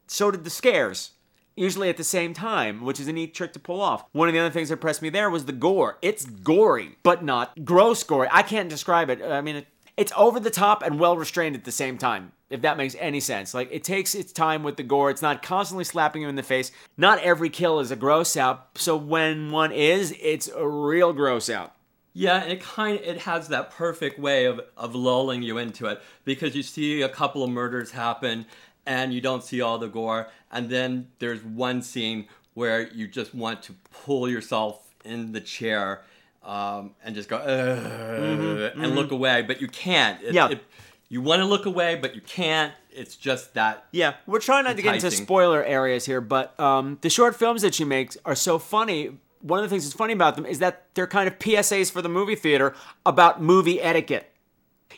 so 0.06 0.30
did 0.30 0.44
the 0.44 0.50
scares. 0.50 1.12
Usually 1.54 1.90
at 1.90 1.98
the 1.98 2.04
same 2.04 2.32
time, 2.32 2.82
which 2.82 2.98
is 2.98 3.08
a 3.08 3.12
neat 3.12 3.34
trick 3.34 3.52
to 3.52 3.58
pull 3.58 3.82
off. 3.82 4.04
One 4.12 4.28
of 4.28 4.32
the 4.32 4.40
other 4.40 4.50
things 4.50 4.70
that 4.70 4.74
impressed 4.76 5.02
me 5.02 5.10
there 5.10 5.28
was 5.28 5.44
the 5.44 5.52
gore. 5.52 5.98
It's 6.00 6.24
gory, 6.24 6.96
but 7.02 7.22
not 7.22 7.64
gross 7.64 8.02
gory. 8.02 8.28
I 8.30 8.42
can't 8.42 8.70
describe 8.70 9.10
it. 9.10 9.20
I 9.22 9.42
mean, 9.42 9.56
it, 9.56 9.66
it's 9.98 10.12
over 10.16 10.40
the 10.40 10.50
top 10.50 10.82
and 10.82 10.98
well 10.98 11.16
restrained 11.18 11.54
at 11.54 11.64
the 11.64 11.72
same 11.72 11.98
time, 11.98 12.32
if 12.48 12.62
that 12.62 12.78
makes 12.78 12.96
any 12.98 13.20
sense. 13.20 13.52
Like, 13.52 13.68
it 13.70 13.84
takes 13.84 14.14
its 14.14 14.32
time 14.32 14.62
with 14.62 14.78
the 14.78 14.82
gore. 14.82 15.10
It's 15.10 15.20
not 15.20 15.42
constantly 15.42 15.84
slapping 15.84 16.22
you 16.22 16.28
in 16.28 16.36
the 16.36 16.42
face. 16.42 16.72
Not 16.96 17.18
every 17.18 17.50
kill 17.50 17.80
is 17.80 17.90
a 17.90 17.96
gross 17.96 18.34
out, 18.34 18.78
so 18.78 18.96
when 18.96 19.50
one 19.50 19.72
is, 19.72 20.14
it's 20.22 20.48
a 20.48 20.66
real 20.66 21.12
gross 21.12 21.50
out. 21.50 21.74
Yeah, 22.14 22.42
and 22.42 22.52
it 22.52 22.60
kind 22.60 22.98
of, 22.98 23.04
it 23.06 23.18
has 23.22 23.48
that 23.48 23.70
perfect 23.70 24.18
way 24.18 24.44
of, 24.44 24.60
of 24.76 24.94
lulling 24.94 25.42
you 25.42 25.58
into 25.58 25.86
it 25.86 26.02
because 26.24 26.54
you 26.54 26.62
see 26.62 27.00
a 27.02 27.08
couple 27.08 27.42
of 27.42 27.50
murders 27.50 27.90
happen 27.92 28.44
and 28.84 29.14
you 29.14 29.20
don't 29.20 29.42
see 29.42 29.60
all 29.60 29.78
the 29.78 29.88
gore, 29.88 30.28
and 30.50 30.68
then 30.68 31.08
there's 31.20 31.42
one 31.42 31.80
scene 31.82 32.26
where 32.54 32.86
you 32.92 33.06
just 33.08 33.34
want 33.34 33.62
to 33.62 33.74
pull 34.04 34.28
yourself 34.28 34.94
in 35.04 35.32
the 35.32 35.40
chair 35.40 36.02
um, 36.44 36.90
and 37.04 37.14
just 37.14 37.28
go 37.28 37.36
"Ugh," 37.36 38.72
and 38.76 38.94
look 38.94 39.10
away, 39.12 39.42
but 39.42 39.60
you 39.60 39.68
can't. 39.68 40.20
It- 40.22 40.34
Yeah. 40.34 40.48
it- 40.50 40.64
you 41.08 41.20
want 41.20 41.40
to 41.40 41.46
look 41.46 41.66
away, 41.66 41.94
but 41.94 42.14
you 42.14 42.20
can't. 42.22 42.72
It's 42.90 43.16
just 43.16 43.52
that. 43.54 43.84
Yeah, 43.92 44.14
we're 44.26 44.38
trying 44.40 44.64
not 44.64 44.76
to 44.76 44.82
get 44.82 44.94
into 44.94 45.10
spoiler 45.24 45.62
areas 45.62 46.06
here, 46.06 46.20
but 46.22 46.58
um, 46.58 46.98
the 47.02 47.10
short 47.10 47.36
films 47.36 47.60
that 47.62 47.74
she 47.74 47.84
makes 47.84 48.16
are 48.24 48.34
so 48.34 48.58
funny 48.58 49.18
one 49.42 49.58
of 49.58 49.64
the 49.64 49.68
things 49.68 49.84
that's 49.84 49.94
funny 49.94 50.12
about 50.12 50.36
them 50.36 50.46
is 50.46 50.60
that 50.60 50.86
they're 50.94 51.06
kind 51.06 51.28
of 51.28 51.38
PSAs 51.38 51.90
for 51.90 52.00
the 52.00 52.08
movie 52.08 52.34
theater 52.36 52.74
about 53.04 53.42
movie 53.42 53.80
etiquette. 53.80 54.32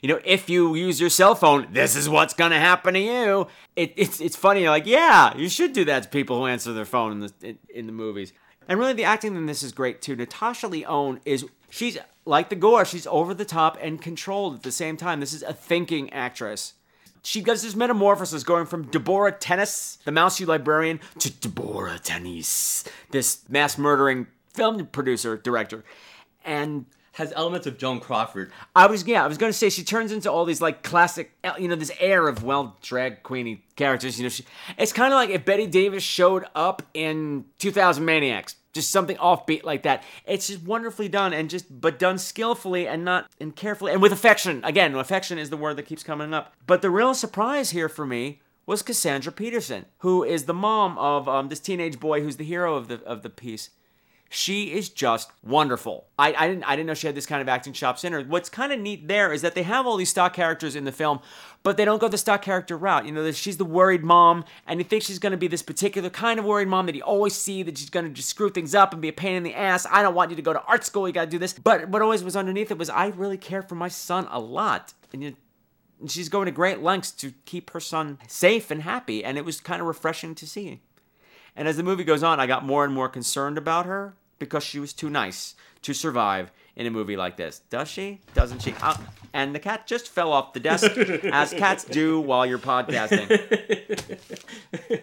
You 0.02 0.08
know, 0.08 0.20
if 0.24 0.50
you 0.50 0.74
use 0.74 1.00
your 1.00 1.10
cell 1.10 1.34
phone, 1.34 1.68
this 1.72 1.96
is 1.96 2.08
what's 2.08 2.34
gonna 2.34 2.58
happen 2.58 2.94
to 2.94 3.00
you. 3.00 3.46
It, 3.74 3.94
it's 3.96 4.20
it's 4.20 4.36
funny. 4.36 4.62
You're 4.62 4.70
like, 4.70 4.86
yeah, 4.86 5.36
you 5.36 5.48
should 5.48 5.72
do 5.72 5.84
that 5.86 6.04
to 6.04 6.08
people 6.08 6.38
who 6.38 6.46
answer 6.46 6.72
their 6.72 6.84
phone 6.84 7.12
in 7.12 7.20
the 7.20 7.32
in, 7.42 7.58
in 7.74 7.86
the 7.86 7.92
movies. 7.92 8.32
And 8.68 8.78
really, 8.78 8.92
the 8.92 9.04
acting 9.04 9.36
in 9.36 9.46
this 9.46 9.62
is 9.62 9.72
great 9.72 10.02
too. 10.02 10.16
Natasha 10.16 10.68
Lyonne 10.68 11.20
is 11.24 11.46
she's 11.70 11.98
like 12.24 12.48
the 12.48 12.56
gore. 12.56 12.84
She's 12.84 13.06
over 13.06 13.34
the 13.34 13.44
top 13.44 13.78
and 13.80 14.00
controlled 14.00 14.56
at 14.56 14.62
the 14.62 14.72
same 14.72 14.96
time. 14.96 15.20
This 15.20 15.32
is 15.32 15.42
a 15.42 15.52
thinking 15.52 16.12
actress. 16.12 16.74
She 17.22 17.40
does 17.40 17.62
this 17.62 17.74
metamorphosis 17.74 18.44
going 18.44 18.66
from 18.66 18.90
Deborah 18.90 19.32
Tennis, 19.32 19.96
the 20.04 20.12
mousy 20.12 20.44
librarian, 20.44 21.00
to 21.20 21.30
Deborah 21.30 21.98
Tennis, 21.98 22.84
this 23.12 23.48
mass 23.48 23.78
murdering 23.78 24.26
film 24.54 24.86
producer, 24.86 25.36
director. 25.36 25.84
And 26.44 26.86
Has 27.12 27.32
elements 27.36 27.66
of 27.66 27.78
Joan 27.78 28.00
Crawford. 28.00 28.50
I 28.74 28.86
was 28.86 29.06
yeah, 29.06 29.24
I 29.24 29.28
was 29.28 29.38
gonna 29.38 29.52
say 29.52 29.70
she 29.70 29.84
turns 29.84 30.10
into 30.10 30.30
all 30.30 30.44
these 30.44 30.60
like 30.60 30.82
classic, 30.82 31.32
you 31.58 31.68
know, 31.68 31.76
this 31.76 31.92
air 32.00 32.26
of 32.26 32.42
well 32.42 32.76
drag 32.82 33.22
queeny 33.22 33.60
characters. 33.76 34.18
You 34.18 34.24
know, 34.24 34.28
she, 34.30 34.44
it's 34.76 34.92
kind 34.92 35.12
of 35.12 35.16
like 35.16 35.30
if 35.30 35.44
Bette 35.44 35.66
Davis 35.68 36.02
showed 36.02 36.44
up 36.54 36.82
in 36.92 37.44
2000 37.58 38.04
Maniacs, 38.04 38.56
just 38.72 38.90
something 38.90 39.16
offbeat 39.18 39.62
like 39.62 39.84
that. 39.84 40.02
It's 40.26 40.48
just 40.48 40.64
wonderfully 40.64 41.08
done 41.08 41.32
and 41.32 41.48
just 41.48 41.80
but 41.80 41.98
done 42.00 42.18
skillfully 42.18 42.88
and 42.88 43.04
not 43.04 43.30
and 43.40 43.54
carefully 43.54 43.92
and 43.92 44.02
with 44.02 44.12
affection. 44.12 44.60
Again, 44.64 44.94
affection 44.96 45.38
is 45.38 45.50
the 45.50 45.56
word 45.56 45.76
that 45.76 45.86
keeps 45.86 46.02
coming 46.02 46.34
up. 46.34 46.52
But 46.66 46.82
the 46.82 46.90
real 46.90 47.14
surprise 47.14 47.70
here 47.70 47.88
for 47.88 48.04
me 48.04 48.40
was 48.66 48.82
Cassandra 48.82 49.30
Peterson, 49.30 49.84
who 49.98 50.24
is 50.24 50.44
the 50.44 50.54
mom 50.54 50.98
of 50.98 51.28
um, 51.28 51.48
this 51.48 51.60
teenage 51.60 52.00
boy 52.00 52.22
who's 52.22 52.38
the 52.38 52.44
hero 52.44 52.74
of 52.74 52.88
the 52.88 53.00
of 53.04 53.22
the 53.22 53.30
piece. 53.30 53.70
She 54.34 54.72
is 54.72 54.88
just 54.88 55.30
wonderful. 55.44 56.08
I, 56.18 56.34
I 56.34 56.48
didn't 56.48 56.64
I 56.64 56.74
didn't 56.74 56.88
know 56.88 56.94
she 56.94 57.06
had 57.06 57.14
this 57.14 57.24
kind 57.24 57.40
of 57.40 57.48
acting 57.48 57.72
chops 57.72 58.02
in 58.02 58.12
her. 58.12 58.20
What's 58.22 58.48
kind 58.48 58.72
of 58.72 58.80
neat 58.80 59.06
there 59.06 59.32
is 59.32 59.42
that 59.42 59.54
they 59.54 59.62
have 59.62 59.86
all 59.86 59.96
these 59.96 60.08
stock 60.10 60.32
characters 60.32 60.74
in 60.74 60.82
the 60.82 60.90
film, 60.90 61.20
but 61.62 61.76
they 61.76 61.84
don't 61.84 62.00
go 62.00 62.08
the 62.08 62.18
stock 62.18 62.42
character 62.42 62.76
route. 62.76 63.06
You 63.06 63.12
know, 63.12 63.30
she's 63.30 63.58
the 63.58 63.64
worried 63.64 64.02
mom, 64.02 64.44
and 64.66 64.80
you 64.80 64.84
think 64.84 65.04
she's 65.04 65.20
going 65.20 65.30
to 65.30 65.36
be 65.38 65.46
this 65.46 65.62
particular 65.62 66.10
kind 66.10 66.40
of 66.40 66.44
worried 66.44 66.66
mom 66.66 66.86
that 66.86 66.96
you 66.96 67.02
always 67.02 67.36
see 67.36 67.62
that 67.62 67.78
she's 67.78 67.90
going 67.90 68.06
to 68.06 68.10
just 68.10 68.28
screw 68.28 68.50
things 68.50 68.74
up 68.74 68.92
and 68.92 69.00
be 69.00 69.08
a 69.08 69.12
pain 69.12 69.36
in 69.36 69.44
the 69.44 69.54
ass. 69.54 69.86
I 69.88 70.02
don't 70.02 70.16
want 70.16 70.30
you 70.30 70.36
to 70.36 70.42
go 70.42 70.52
to 70.52 70.62
art 70.64 70.84
school. 70.84 71.06
You 71.06 71.14
got 71.14 71.26
to 71.26 71.30
do 71.30 71.38
this. 71.38 71.52
But 71.52 71.88
what 71.88 72.02
always 72.02 72.24
was 72.24 72.34
underneath 72.34 72.72
it 72.72 72.78
was 72.78 72.90
I 72.90 73.06
really 73.06 73.38
care 73.38 73.62
for 73.62 73.76
my 73.76 73.88
son 73.88 74.26
a 74.32 74.40
lot, 74.40 74.94
and 75.12 75.22
you. 75.22 75.36
And 76.00 76.10
she's 76.10 76.28
going 76.28 76.46
to 76.46 76.52
great 76.52 76.82
lengths 76.82 77.12
to 77.12 77.32
keep 77.44 77.70
her 77.70 77.78
son 77.78 78.18
safe 78.26 78.72
and 78.72 78.82
happy, 78.82 79.24
and 79.24 79.38
it 79.38 79.44
was 79.44 79.60
kind 79.60 79.80
of 79.80 79.86
refreshing 79.86 80.34
to 80.34 80.46
see. 80.46 80.80
And 81.54 81.68
as 81.68 81.76
the 81.76 81.84
movie 81.84 82.02
goes 82.02 82.24
on, 82.24 82.40
I 82.40 82.48
got 82.48 82.64
more 82.64 82.84
and 82.84 82.92
more 82.92 83.08
concerned 83.08 83.56
about 83.56 83.86
her 83.86 84.16
because 84.38 84.64
she 84.64 84.78
was 84.78 84.92
too 84.92 85.10
nice 85.10 85.54
to 85.82 85.92
survive 85.92 86.50
in 86.76 86.86
a 86.86 86.90
movie 86.90 87.16
like 87.16 87.36
this. 87.36 87.60
Does 87.70 87.88
she? 87.88 88.20
Doesn't 88.34 88.62
she? 88.62 88.74
Uh, 88.82 88.96
and 89.32 89.54
the 89.54 89.58
cat 89.58 89.86
just 89.86 90.08
fell 90.08 90.32
off 90.32 90.52
the 90.52 90.60
desk, 90.60 90.90
as 91.32 91.52
cats 91.52 91.84
do 91.84 92.20
while 92.20 92.46
you're 92.46 92.58
podcasting. 92.58 93.28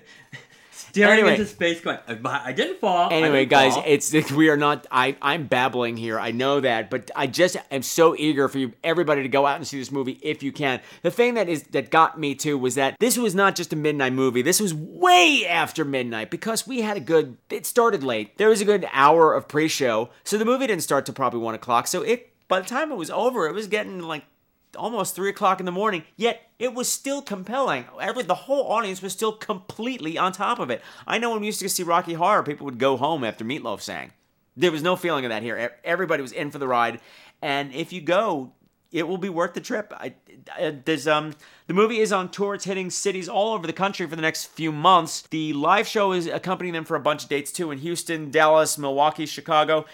Staring 0.91 1.13
Anyway. 1.19 1.33
into 1.33 1.45
space, 1.45 1.81
going, 1.81 1.97
uh, 2.07 2.15
"I 2.25 2.49
I 2.49 2.51
didn't 2.51 2.79
fall. 2.79 3.09
Anyway, 3.11 3.39
didn't 3.41 3.49
guys, 3.49 3.73
fall." 3.75 3.83
it's 3.87 4.11
we 4.31 4.49
are 4.49 4.57
not. 4.57 4.87
I 4.91 5.15
I'm 5.21 5.47
babbling 5.47 5.97
here. 5.97 6.19
I 6.19 6.31
know 6.31 6.59
that, 6.59 6.89
but 6.89 7.09
I 7.15 7.27
just 7.27 7.57
am 7.71 7.81
so 7.81 8.15
eager 8.15 8.47
for 8.47 8.57
you, 8.59 8.73
everybody, 8.83 9.23
to 9.23 9.29
go 9.29 9.45
out 9.45 9.55
and 9.57 9.67
see 9.67 9.79
this 9.79 9.91
movie 9.91 10.19
if 10.21 10.43
you 10.43 10.51
can. 10.51 10.81
The 11.01 11.11
thing 11.11 11.35
that 11.35 11.49
is 11.49 11.63
that 11.71 11.89
got 11.91 12.19
me 12.19 12.35
too 12.35 12.57
was 12.57 12.75
that 12.75 12.97
this 12.99 13.17
was 13.17 13.33
not 13.35 13.55
just 13.55 13.73
a 13.73 13.75
midnight 13.75 14.13
movie. 14.13 14.41
This 14.41 14.59
was 14.59 14.73
way 14.73 15.45
after 15.47 15.85
midnight 15.85 16.29
because 16.31 16.67
we 16.67 16.81
had 16.81 16.97
a 16.97 17.01
good. 17.01 17.37
It 17.49 17.65
started 17.65 18.03
late. 18.03 18.37
There 18.37 18.49
was 18.49 18.61
a 18.61 18.65
good 18.65 18.87
hour 18.91 19.33
of 19.33 19.47
pre-show, 19.47 20.09
so 20.23 20.37
the 20.37 20.45
movie 20.45 20.67
didn't 20.67 20.83
start 20.83 21.05
till 21.05 21.15
probably 21.15 21.39
one 21.39 21.55
o'clock. 21.55 21.87
So 21.87 22.01
it 22.01 22.31
by 22.47 22.59
the 22.59 22.67
time 22.67 22.91
it 22.91 22.95
was 22.95 23.09
over, 23.09 23.47
it 23.47 23.53
was 23.53 23.67
getting 23.67 23.99
like 23.99 24.25
almost 24.75 25.15
three 25.15 25.29
o'clock 25.29 25.59
in 25.59 25.65
the 25.65 25.71
morning, 25.71 26.03
yet 26.15 26.49
it 26.59 26.73
was 26.73 26.89
still 26.89 27.21
compelling. 27.21 27.85
Every 27.99 28.23
the 28.23 28.35
whole 28.35 28.71
audience 28.71 29.01
was 29.01 29.13
still 29.13 29.33
completely 29.33 30.17
on 30.17 30.31
top 30.31 30.59
of 30.59 30.69
it. 30.69 30.81
I 31.07 31.17
know 31.17 31.31
when 31.31 31.41
we 31.41 31.47
used 31.47 31.59
to 31.59 31.69
see 31.69 31.83
Rocky 31.83 32.13
Horror, 32.13 32.43
people 32.43 32.65
would 32.65 32.79
go 32.79 32.97
home 32.97 33.23
after 33.23 33.43
Meatloaf 33.43 33.81
sang. 33.81 34.13
There 34.55 34.71
was 34.71 34.83
no 34.83 34.95
feeling 34.95 35.25
of 35.25 35.29
that 35.29 35.43
here. 35.43 35.73
Everybody 35.83 36.21
was 36.21 36.31
in 36.31 36.51
for 36.51 36.57
the 36.59 36.67
ride, 36.67 36.99
and 37.41 37.73
if 37.73 37.93
you 37.93 38.01
go, 38.01 38.53
it 38.91 39.07
will 39.07 39.17
be 39.17 39.29
worth 39.29 39.53
the 39.53 39.61
trip. 39.61 39.93
I, 39.95 40.13
I, 40.53 40.77
there's 40.83 41.07
um 41.07 41.33
the 41.67 41.73
movie 41.73 41.99
is 41.99 42.11
on 42.11 42.29
tour. 42.29 42.55
It's 42.55 42.65
hitting 42.65 42.89
cities 42.89 43.29
all 43.29 43.53
over 43.53 43.65
the 43.65 43.73
country 43.73 44.05
for 44.07 44.15
the 44.15 44.21
next 44.21 44.47
few 44.47 44.71
months. 44.71 45.21
The 45.21 45.53
live 45.53 45.87
show 45.87 46.11
is 46.11 46.27
accompanying 46.27 46.73
them 46.73 46.85
for 46.85 46.95
a 46.95 46.99
bunch 46.99 47.23
of 47.23 47.29
dates 47.29 47.51
too 47.51 47.71
in 47.71 47.79
Houston, 47.79 48.31
Dallas, 48.31 48.77
Milwaukee, 48.77 49.25
Chicago, 49.25 49.85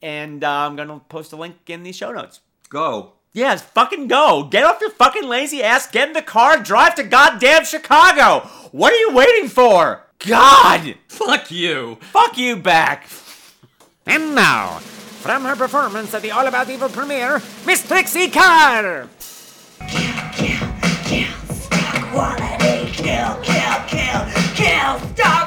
and 0.00 0.44
uh, 0.44 0.50
I'm 0.50 0.76
gonna 0.76 1.00
post 1.08 1.32
a 1.32 1.36
link 1.36 1.56
in 1.66 1.82
the 1.82 1.92
show 1.92 2.12
notes. 2.12 2.40
go. 2.68 3.17
Yes, 3.38 3.62
fucking 3.62 4.08
go. 4.08 4.48
Get 4.50 4.64
off 4.64 4.80
your 4.80 4.90
fucking 4.90 5.22
lazy 5.22 5.62
ass, 5.62 5.88
get 5.88 6.08
in 6.08 6.12
the 6.12 6.22
car, 6.22 6.56
and 6.56 6.64
drive 6.64 6.96
to 6.96 7.04
goddamn 7.04 7.64
Chicago. 7.64 8.40
What 8.72 8.92
are 8.92 8.96
you 8.96 9.12
waiting 9.12 9.48
for? 9.48 10.02
God! 10.18 10.96
Fuck 11.06 11.52
you. 11.52 11.98
Fuck 12.00 12.36
you 12.36 12.56
back. 12.56 13.06
And 14.06 14.34
now, 14.34 14.78
from 15.20 15.44
her 15.44 15.54
performance 15.54 16.12
at 16.14 16.22
the 16.22 16.32
All 16.32 16.48
About 16.48 16.68
Evil 16.68 16.88
premiere, 16.88 17.34
Miss 17.64 17.86
Trixi 17.86 18.32
Carr! 18.32 19.08
Kill, 19.88 20.00
kill, 20.32 20.68
kill, 21.04 21.54
stock 21.54 22.10
quality, 22.10 22.90
kill, 22.90 23.38
kill, 23.44 23.78
kill, 23.86 24.26
kill, 24.56 24.98
star 25.14 25.37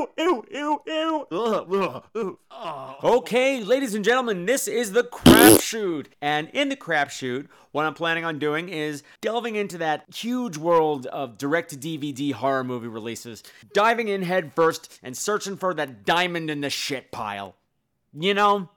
Ew, 0.00 0.08
ew, 0.16 0.44
ew, 0.50 0.82
ew. 0.86 1.26
Ugh, 1.30 1.74
ugh, 1.74 2.04
ugh. 2.14 2.38
Oh. 2.50 2.96
Okay, 3.18 3.62
ladies 3.62 3.94
and 3.94 4.02
gentlemen, 4.02 4.46
this 4.46 4.66
is 4.66 4.92
the 4.92 5.02
crapshoot. 5.02 6.06
And 6.22 6.48
in 6.54 6.70
the 6.70 6.76
crapshoot, 6.76 7.48
what 7.72 7.84
I'm 7.84 7.92
planning 7.92 8.24
on 8.24 8.38
doing 8.38 8.70
is 8.70 9.02
delving 9.20 9.56
into 9.56 9.76
that 9.78 10.04
huge 10.14 10.56
world 10.56 11.06
of 11.06 11.36
direct 11.36 11.70
to 11.70 11.76
DVD 11.76 12.32
horror 12.32 12.64
movie 12.64 12.88
releases, 12.88 13.42
diving 13.74 14.08
in 14.08 14.22
head 14.22 14.54
first 14.54 14.98
and 15.02 15.14
searching 15.14 15.58
for 15.58 15.74
that 15.74 16.06
diamond 16.06 16.48
in 16.48 16.62
the 16.62 16.70
shit 16.70 17.12
pile. 17.12 17.56
You 18.18 18.32
know? 18.32 18.70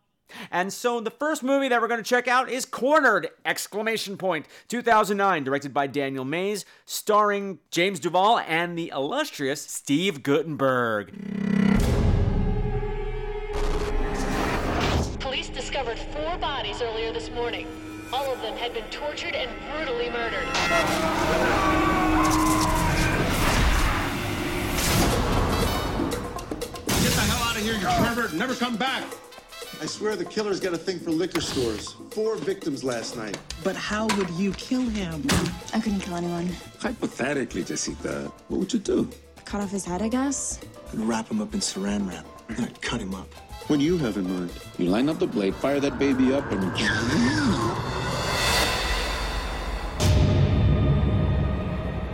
And 0.51 0.72
so 0.74 1.00
the 1.00 1.12
first 1.12 1.44
movie 1.44 1.68
that 1.68 1.82
we're 1.82 1.88
going 1.88 2.03
to 2.03 2.10
check 2.10 2.27
out 2.27 2.50
is 2.50 2.65
Cornered! 2.65 3.30
Exclamation 3.46 4.18
point. 4.18 4.48
2009, 4.68 5.44
directed 5.44 5.74
by 5.74 5.88
Daniel 5.88 6.25
Maze, 6.25 6.65
starring 6.86 7.60
James 7.72 8.00
Duval 8.00 8.39
and 8.39 8.77
the 8.77 8.92
illustrious 8.94 9.62
Steve 9.62 10.24
Guttenberg. 10.24 11.12
Police 15.20 15.50
discovered 15.50 15.98
four 15.98 16.38
bodies 16.38 16.82
earlier 16.82 17.12
this 17.12 17.30
morning. 17.32 17.68
All 18.12 18.32
of 18.32 18.42
them 18.42 18.56
had 18.58 18.74
been 18.74 18.86
tortured 18.86 19.34
and 19.34 19.50
brutally 19.72 20.10
murdered. 20.10 20.46
Get 27.01 27.12
the 27.12 27.22
hell 27.22 27.44
out 27.50 27.56
of 27.56 27.63
here, 27.63 27.74
you 27.74 27.86
pervert, 27.86 28.34
never 28.34 28.53
come 28.53 28.75
back. 28.77 29.03
I 29.84 29.86
swear 29.86 30.16
the 30.16 30.24
killer's 30.24 30.62
got 30.62 30.74
a 30.74 30.78
thing 30.78 30.98
for 30.98 31.12
liquor 31.12 31.42
stores. 31.42 31.98
Four 32.12 32.38
victims 32.38 32.86
last 32.86 33.18
night. 33.18 33.38
But 33.66 33.75
how 33.75 34.08
would 34.16 34.30
you 34.30 34.54
kill 34.54 34.80
him? 34.80 35.28
I 35.74 35.82
couldn't 35.82 36.00
kill 36.00 36.16
anyone. 36.16 36.56
Hypothetically, 36.80 37.66
Jessica, 37.66 38.32
what 38.48 38.60
would 38.62 38.72
you 38.72 38.80
do? 38.80 39.10
cut 39.44 39.60
off 39.60 39.72
his 39.72 39.84
head, 39.84 40.02
I 40.02 40.08
guess. 40.08 40.62
And 40.94 41.06
wrap 41.06 41.30
him 41.30 41.42
up 41.42 41.54
in 41.54 41.60
saran 41.60 42.08
wrap. 42.08 42.25
We're 42.50 42.56
gonna 42.56 42.72
cut 42.80 43.02
him 43.02 43.13
up. 43.13 43.28
What 43.68 43.80
do 43.80 43.84
you 43.84 43.98
have 43.98 44.16
in 44.16 44.24
mind? 44.24 44.52
You 44.78 44.86
line 44.86 45.10
up 45.10 45.20
the 45.20 45.28
blade, 45.28 45.54
fire 45.54 45.82
that 45.82 46.00
baby 46.00 46.34
up, 46.34 46.50
and. 46.50 46.63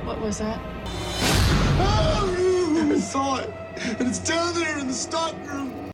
What 0.08 0.20
was 0.20 0.40
that? 0.40 0.60
Oh, 1.80 2.90
I 2.92 3.00
saw 3.00 3.36
it, 3.38 3.54
and 4.00 4.08
it's 4.08 4.18
down 4.18 4.56
there 4.56 4.80
in 4.80 4.88
the 4.88 4.94
stock 4.94 5.36
room. 5.46 5.89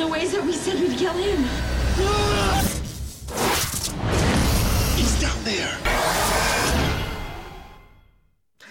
The 0.00 0.08
ways 0.08 0.32
that 0.32 0.42
we 0.42 0.52
said 0.52 0.80
we'd 0.80 0.96
kill 0.96 1.12
him. 1.12 1.42
He's 4.96 5.20
down 5.20 5.44
there. 5.44 5.76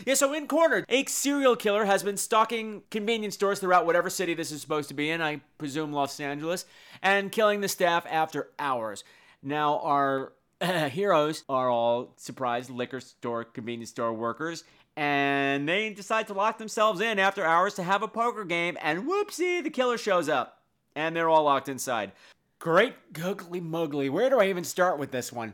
Yeah, 0.08 0.16
so 0.16 0.34
in 0.34 0.48
corner, 0.48 0.84
a 0.90 1.06
serial 1.06 1.56
killer 1.56 1.86
has 1.86 2.02
been 2.02 2.18
stalking 2.18 2.82
convenience 2.90 3.36
stores 3.36 3.60
throughout 3.60 3.86
whatever 3.86 4.10
city 4.10 4.34
this 4.34 4.52
is 4.52 4.60
supposed 4.60 4.88
to 4.88 4.96
be 4.96 5.12
in, 5.12 5.22
I 5.22 5.42
presume 5.60 5.94
Los 5.94 6.20
Angeles, 6.20 6.66
and 7.04 7.32
killing 7.32 7.62
the 7.62 7.68
staff 7.68 8.08
after 8.10 8.50
hours. 8.58 9.04
Now, 9.44 9.82
our 9.82 10.34
heroes 10.90 11.44
are 11.48 11.70
all 11.70 12.16
surprised 12.18 12.72
liquor 12.72 13.02
store, 13.02 13.44
convenience 13.44 13.92
store 13.92 14.14
workers, 14.14 14.64
and 14.98 15.70
they 15.70 15.92
decide 15.92 16.26
to 16.28 16.34
lock 16.34 16.58
themselves 16.58 17.02
in 17.02 17.20
after 17.20 17.46
hours 17.46 17.76
to 17.76 17.84
have 17.84 18.02
a 18.02 18.08
poker 18.08 18.46
game, 18.46 18.80
and 18.82 19.04
whoopsie, 19.08 19.64
the 19.64 19.70
killer 19.70 20.00
shows 20.00 20.28
up, 20.28 20.59
and 21.00 21.16
they're 21.16 21.30
all 21.30 21.44
locked 21.44 21.70
inside. 21.70 22.12
Great 22.60 23.14
googly 23.14 23.62
muggly, 23.62 24.10
where 24.10 24.30
do 24.30 24.40
I 24.40 24.50
even 24.50 24.66
start 24.66 25.00
with 25.00 25.12
this 25.12 25.32
one? 25.32 25.54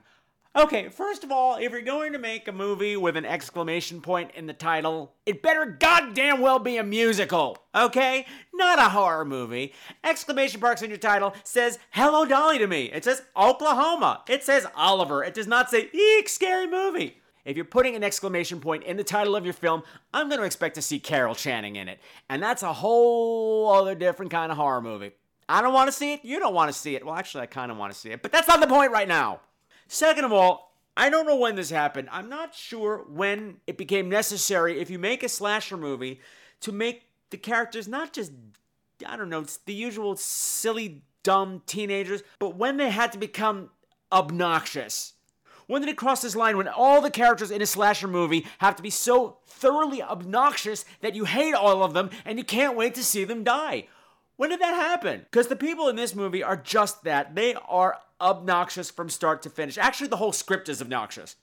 Okay, 0.55 0.87
first 0.87 1.23
of 1.23 1.31
all, 1.31 1.57
if 1.57 1.71
you're 1.71 1.81
going 1.81 2.13
to 2.13 2.17
make 2.17 2.47
a 2.47 2.51
movie 2.51 2.95
with 2.95 3.17
an 3.17 3.25
exclamation 3.25 4.01
point 4.01 4.31
in 4.35 4.47
the 4.47 4.53
title, 4.53 5.13
it 5.25 5.43
better 5.43 5.65
goddamn 5.65 6.39
well 6.39 6.59
be 6.59 6.77
a 6.77 6.83
musical, 6.83 7.57
okay? 7.75 8.25
Not 8.53 8.79
a 8.79 8.89
horror 8.89 9.25
movie. 9.25 9.73
Exclamation 10.03 10.61
marks 10.61 10.81
in 10.81 10.89
your 10.89 10.97
title 10.97 11.35
says 11.43 11.77
Hello 11.91 12.25
Dolly 12.25 12.57
to 12.57 12.67
me. 12.67 12.85
It 12.85 13.03
says 13.03 13.21
Oklahoma. 13.35 14.23
It 14.29 14.43
says 14.43 14.65
Oliver. 14.75 15.23
It 15.23 15.33
does 15.33 15.47
not 15.47 15.69
say 15.69 15.89
Eek, 15.93 16.29
scary 16.29 16.67
movie. 16.67 17.17
If 17.43 17.55
you're 17.55 17.65
putting 17.65 17.95
an 17.95 18.03
exclamation 18.03 18.59
point 18.59 18.83
in 18.85 18.97
the 18.97 19.03
title 19.03 19.35
of 19.35 19.43
your 19.43 19.53
film, 19.53 19.83
I'm 20.13 20.29
going 20.29 20.39
to 20.39 20.45
expect 20.47 20.75
to 20.75 20.81
see 20.81 20.99
Carol 20.99 21.35
Channing 21.35 21.75
in 21.75 21.87
it. 21.87 21.99
And 22.29 22.41
that's 22.41 22.63
a 22.63 22.73
whole 22.73 23.71
other 23.71 23.93
different 23.93 24.31
kind 24.31 24.51
of 24.51 24.57
horror 24.57 24.81
movie. 24.81 25.11
I 25.47 25.61
don't 25.61 25.73
want 25.73 25.87
to 25.87 25.91
see 25.91 26.13
it. 26.13 26.25
You 26.25 26.39
don't 26.39 26.53
want 26.53 26.71
to 26.71 26.77
see 26.77 26.95
it. 26.95 27.05
Well, 27.05 27.15
actually, 27.15 27.43
I 27.43 27.47
kind 27.47 27.71
of 27.71 27.77
want 27.77 27.93
to 27.93 27.99
see 27.99 28.11
it, 28.11 28.21
but 28.21 28.31
that's 28.31 28.47
not 28.47 28.59
the 28.59 28.67
point 28.67 28.91
right 28.91 29.07
now. 29.07 29.41
Second 29.87 30.25
of 30.25 30.33
all, 30.33 30.73
I 30.97 31.09
don't 31.09 31.27
know 31.27 31.35
when 31.35 31.55
this 31.55 31.69
happened. 31.69 32.07
I'm 32.11 32.29
not 32.29 32.55
sure 32.55 33.05
when 33.09 33.57
it 33.67 33.77
became 33.77 34.09
necessary 34.09 34.79
if 34.79 34.89
you 34.89 34.97
make 34.97 35.23
a 35.23 35.29
slasher 35.29 35.77
movie 35.77 36.21
to 36.61 36.71
make 36.71 37.09
the 37.29 37.37
characters 37.37 37.87
not 37.87 38.13
just, 38.13 38.31
I 39.05 39.17
don't 39.17 39.29
know, 39.29 39.41
it's 39.41 39.57
the 39.57 39.73
usual 39.73 40.15
silly, 40.15 41.03
dumb 41.23 41.61
teenagers, 41.65 42.23
but 42.39 42.55
when 42.55 42.77
they 42.77 42.89
had 42.89 43.11
to 43.11 43.17
become 43.17 43.69
obnoxious. 44.11 45.13
When 45.67 45.81
did 45.81 45.89
it 45.89 45.97
cross 45.97 46.21
this 46.21 46.35
line 46.35 46.57
when 46.57 46.67
all 46.67 47.01
the 47.01 47.09
characters 47.09 47.49
in 47.49 47.61
a 47.61 47.65
slasher 47.65 48.07
movie 48.07 48.45
have 48.59 48.75
to 48.75 48.83
be 48.83 48.91
so 48.91 49.39
thoroughly 49.47 50.01
obnoxious 50.01 50.85
that 51.01 51.15
you 51.15 51.25
hate 51.25 51.55
all 51.55 51.83
of 51.83 51.93
them 51.93 52.11
and 52.23 52.37
you 52.37 52.45
can't 52.45 52.77
wait 52.77 52.93
to 52.95 53.03
see 53.03 53.23
them 53.23 53.43
die? 53.43 53.87
When 54.37 54.49
did 54.49 54.59
that 54.61 54.75
happen? 54.75 55.21
Because 55.31 55.47
the 55.47 55.55
people 55.55 55.87
in 55.87 55.95
this 55.95 56.15
movie 56.15 56.43
are 56.43 56.57
just 56.57 57.03
that. 57.03 57.35
They 57.35 57.55
are 57.67 57.99
obnoxious 58.19 58.91
from 58.91 59.09
start 59.09 59.41
to 59.43 59.49
finish. 59.49 59.77
Actually, 59.77 60.07
the 60.07 60.17
whole 60.17 60.33
script 60.33 60.69
is 60.69 60.81
obnoxious. 60.81 61.35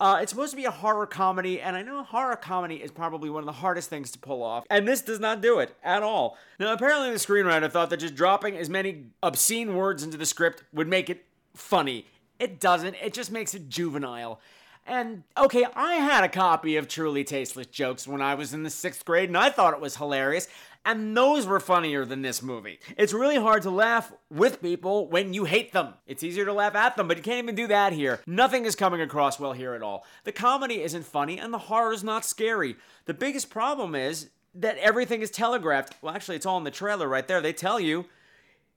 Uh, 0.00 0.20
it's 0.22 0.30
supposed 0.30 0.52
to 0.52 0.56
be 0.56 0.64
a 0.64 0.70
horror 0.70 1.06
comedy, 1.06 1.60
and 1.60 1.74
I 1.74 1.82
know 1.82 2.04
horror 2.04 2.36
comedy 2.36 2.76
is 2.76 2.92
probably 2.92 3.30
one 3.30 3.42
of 3.42 3.46
the 3.46 3.52
hardest 3.52 3.90
things 3.90 4.12
to 4.12 4.18
pull 4.18 4.44
off, 4.44 4.64
and 4.70 4.86
this 4.86 5.00
does 5.00 5.18
not 5.18 5.40
do 5.40 5.58
it 5.58 5.74
at 5.82 6.04
all. 6.04 6.38
Now, 6.60 6.72
apparently, 6.72 7.10
the 7.10 7.16
screenwriter 7.16 7.68
thought 7.70 7.90
that 7.90 7.96
just 7.96 8.14
dropping 8.14 8.56
as 8.56 8.70
many 8.70 9.06
obscene 9.24 9.74
words 9.74 10.04
into 10.04 10.16
the 10.16 10.26
script 10.26 10.62
would 10.72 10.86
make 10.86 11.10
it 11.10 11.24
funny. 11.52 12.06
It 12.38 12.60
doesn't, 12.60 12.94
it 13.02 13.12
just 13.12 13.32
makes 13.32 13.54
it 13.54 13.68
juvenile. 13.68 14.40
And 14.86 15.24
okay, 15.36 15.66
I 15.74 15.94
had 15.94 16.24
a 16.24 16.28
copy 16.28 16.76
of 16.76 16.86
Truly 16.88 17.24
Tasteless 17.24 17.66
Jokes 17.66 18.06
when 18.06 18.22
I 18.22 18.36
was 18.36 18.54
in 18.54 18.62
the 18.62 18.70
sixth 18.70 19.04
grade, 19.04 19.28
and 19.28 19.36
I 19.36 19.50
thought 19.50 19.74
it 19.74 19.80
was 19.80 19.96
hilarious. 19.96 20.46
And 20.84 21.16
those 21.16 21.46
were 21.46 21.60
funnier 21.60 22.04
than 22.04 22.22
this 22.22 22.42
movie. 22.42 22.78
It's 22.96 23.12
really 23.12 23.36
hard 23.36 23.62
to 23.62 23.70
laugh 23.70 24.12
with 24.30 24.62
people 24.62 25.08
when 25.08 25.34
you 25.34 25.44
hate 25.44 25.72
them. 25.72 25.94
It's 26.06 26.22
easier 26.22 26.46
to 26.46 26.52
laugh 26.52 26.74
at 26.74 26.96
them, 26.96 27.08
but 27.08 27.18
you 27.18 27.22
can't 27.22 27.42
even 27.42 27.54
do 27.54 27.66
that 27.66 27.92
here. 27.92 28.20
Nothing 28.26 28.64
is 28.64 28.74
coming 28.74 29.00
across 29.00 29.38
well 29.38 29.52
here 29.52 29.74
at 29.74 29.82
all. 29.82 30.06
The 30.24 30.32
comedy 30.32 30.82
isn't 30.82 31.04
funny, 31.04 31.38
and 31.38 31.52
the 31.52 31.58
horror 31.58 31.92
is 31.92 32.02
not 32.02 32.24
scary. 32.24 32.76
The 33.04 33.12
biggest 33.12 33.50
problem 33.50 33.94
is 33.94 34.30
that 34.54 34.78
everything 34.78 35.20
is 35.20 35.30
telegraphed. 35.30 35.94
Well, 36.00 36.14
actually, 36.14 36.36
it's 36.36 36.46
all 36.46 36.58
in 36.58 36.64
the 36.64 36.70
trailer 36.70 37.08
right 37.08 37.28
there. 37.28 37.40
They 37.40 37.52
tell 37.52 37.78
you 37.78 38.06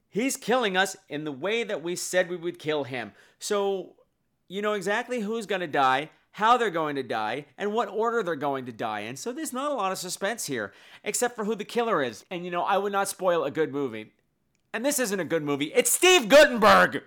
he's 0.10 0.36
killing 0.36 0.76
us 0.76 0.98
in 1.08 1.24
the 1.24 1.32
way 1.32 1.64
that 1.64 1.82
we 1.82 1.96
said 1.96 2.30
we 2.30 2.36
would 2.36 2.60
kill 2.60 2.84
him. 2.84 3.14
So 3.40 3.94
you 4.48 4.62
know 4.62 4.74
exactly 4.74 5.22
who's 5.22 5.46
going 5.46 5.62
to 5.62 5.68
die, 5.68 6.10
how 6.32 6.58
they're 6.58 6.70
going 6.70 6.96
to 6.96 7.04
die, 7.04 7.46
and 7.58 7.74
what 7.74 7.90
order 7.90 8.24
they're 8.24 8.36
going 8.36 8.66
to 8.66 8.72
die 8.72 9.02
in. 9.02 9.16
So 9.16 9.32
there's 9.32 9.54
not 9.54 9.72
a 9.72 9.76
lot 9.76 9.92
of 9.92 9.98
suspense 9.98 10.46
here, 10.46 10.72
except 11.04 11.36
for 11.36 11.46
who 11.46 11.56
the 11.56 11.66
killer 11.66 12.02
is. 12.02 12.26
And 12.32 12.46
you 12.46 12.52
know, 12.52 12.64
I 12.64 12.78
would 12.78 12.92
not 12.92 13.08
spoil 13.08 13.44
a 13.44 13.52
good 13.52 13.72
movie. 13.72 14.12
And 14.74 14.86
this 14.86 15.00
isn't 15.00 15.20
a 15.20 15.26
good 15.26 15.44
movie. 15.44 15.74
It's 15.74 15.92
Steve 15.92 16.30
Guttenberg! 16.30 17.04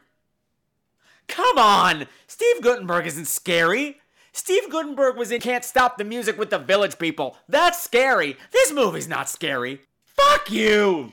Come 1.27 1.59
on! 1.59 2.07
Steve 2.27 2.61
Guttenberg 2.61 3.07
isn't 3.07 3.27
scary. 3.27 3.99
Steve 4.33 4.69
Guttenberg 4.69 5.17
was 5.17 5.31
in 5.31 5.41
Can't 5.41 5.65
Stop 5.65 5.97
the 5.97 6.05
Music 6.05 6.39
with 6.39 6.51
the 6.51 6.59
Village 6.59 6.99
People. 6.99 7.39
That's 7.49 7.81
scary. 7.81 8.37
This 8.53 8.73
movie's 8.73 9.09
not 9.09 9.31
scary. 9.31 9.81
Fuck 10.05 10.51
you! 10.51 11.13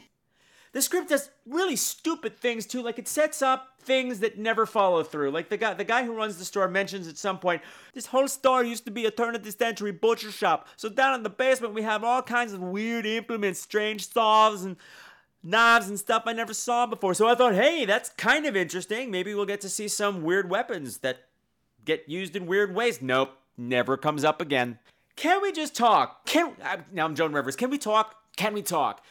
The 0.74 0.82
script 0.82 1.10
does 1.10 1.30
really 1.46 1.76
stupid 1.76 2.38
things 2.38 2.66
too. 2.66 2.82
Like 2.82 2.98
it 2.98 3.08
sets 3.08 3.42
up 3.42 3.80
things 3.82 4.20
that 4.20 4.38
never 4.38 4.66
follow 4.66 5.04
through. 5.04 5.32
Like 5.32 5.50
the 5.50 5.58
guy, 5.58 5.74
the 5.74 5.84
guy 5.84 6.06
who 6.06 6.16
runs 6.16 6.38
the 6.38 6.46
store 6.46 6.68
mentions 6.68 7.08
at 7.08 7.18
some 7.18 7.40
point, 7.40 7.62
this 7.94 8.06
whole 8.06 8.28
store 8.28 8.64
used 8.64 8.86
to 8.86 8.92
be 8.92 9.06
a 9.06 9.12
turn 9.12 9.36
of 9.36 9.44
the 9.44 9.52
century 9.52 9.92
butcher 9.92 10.32
shop. 10.32 10.68
So 10.78 10.88
down 10.88 11.16
in 11.16 11.24
the 11.24 11.30
basement 11.30 11.74
we 11.74 11.82
have 11.82 12.04
all 12.04 12.22
kinds 12.22 12.54
of 12.54 12.62
weird 12.62 13.06
implements, 13.06 13.60
strange 13.60 14.08
saws 14.08 14.64
and 14.64 14.78
knives 15.44 15.90
and 15.90 16.00
stuff 16.00 16.24
I 16.26 16.34
never 16.34 16.54
saw 16.54 16.86
before. 16.86 17.16
So 17.16 17.28
I 17.28 17.36
thought, 17.36 17.56
hey, 17.56 17.84
that's 17.86 18.10
kind 18.10 18.46
of 18.46 18.56
interesting. 18.56 19.12
Maybe 19.12 19.34
we'll 19.34 19.46
get 19.46 19.62
to 19.62 19.70
see 19.70 19.90
some 19.90 20.24
weird 20.24 20.50
weapons 20.50 21.00
that 21.00 21.26
get 21.84 22.08
used 22.08 22.36
in 22.36 22.46
weird 22.46 22.74
ways. 22.74 23.02
Nope, 23.02 23.32
never 23.58 23.98
comes 23.98 24.24
up 24.24 24.40
again. 24.40 24.80
Can 25.18 25.42
we 25.42 25.52
just 25.52 25.76
talk? 25.76 26.26
Can 26.26 26.54
uh, 26.64 26.78
now 26.94 27.06
I'm 27.06 27.16
Joan 27.16 27.34
Rivers. 27.34 27.58
Can 27.58 27.70
we 27.70 27.78
talk? 27.78 28.16
Can 28.38 28.54
we 28.54 28.62
talk? 28.62 29.04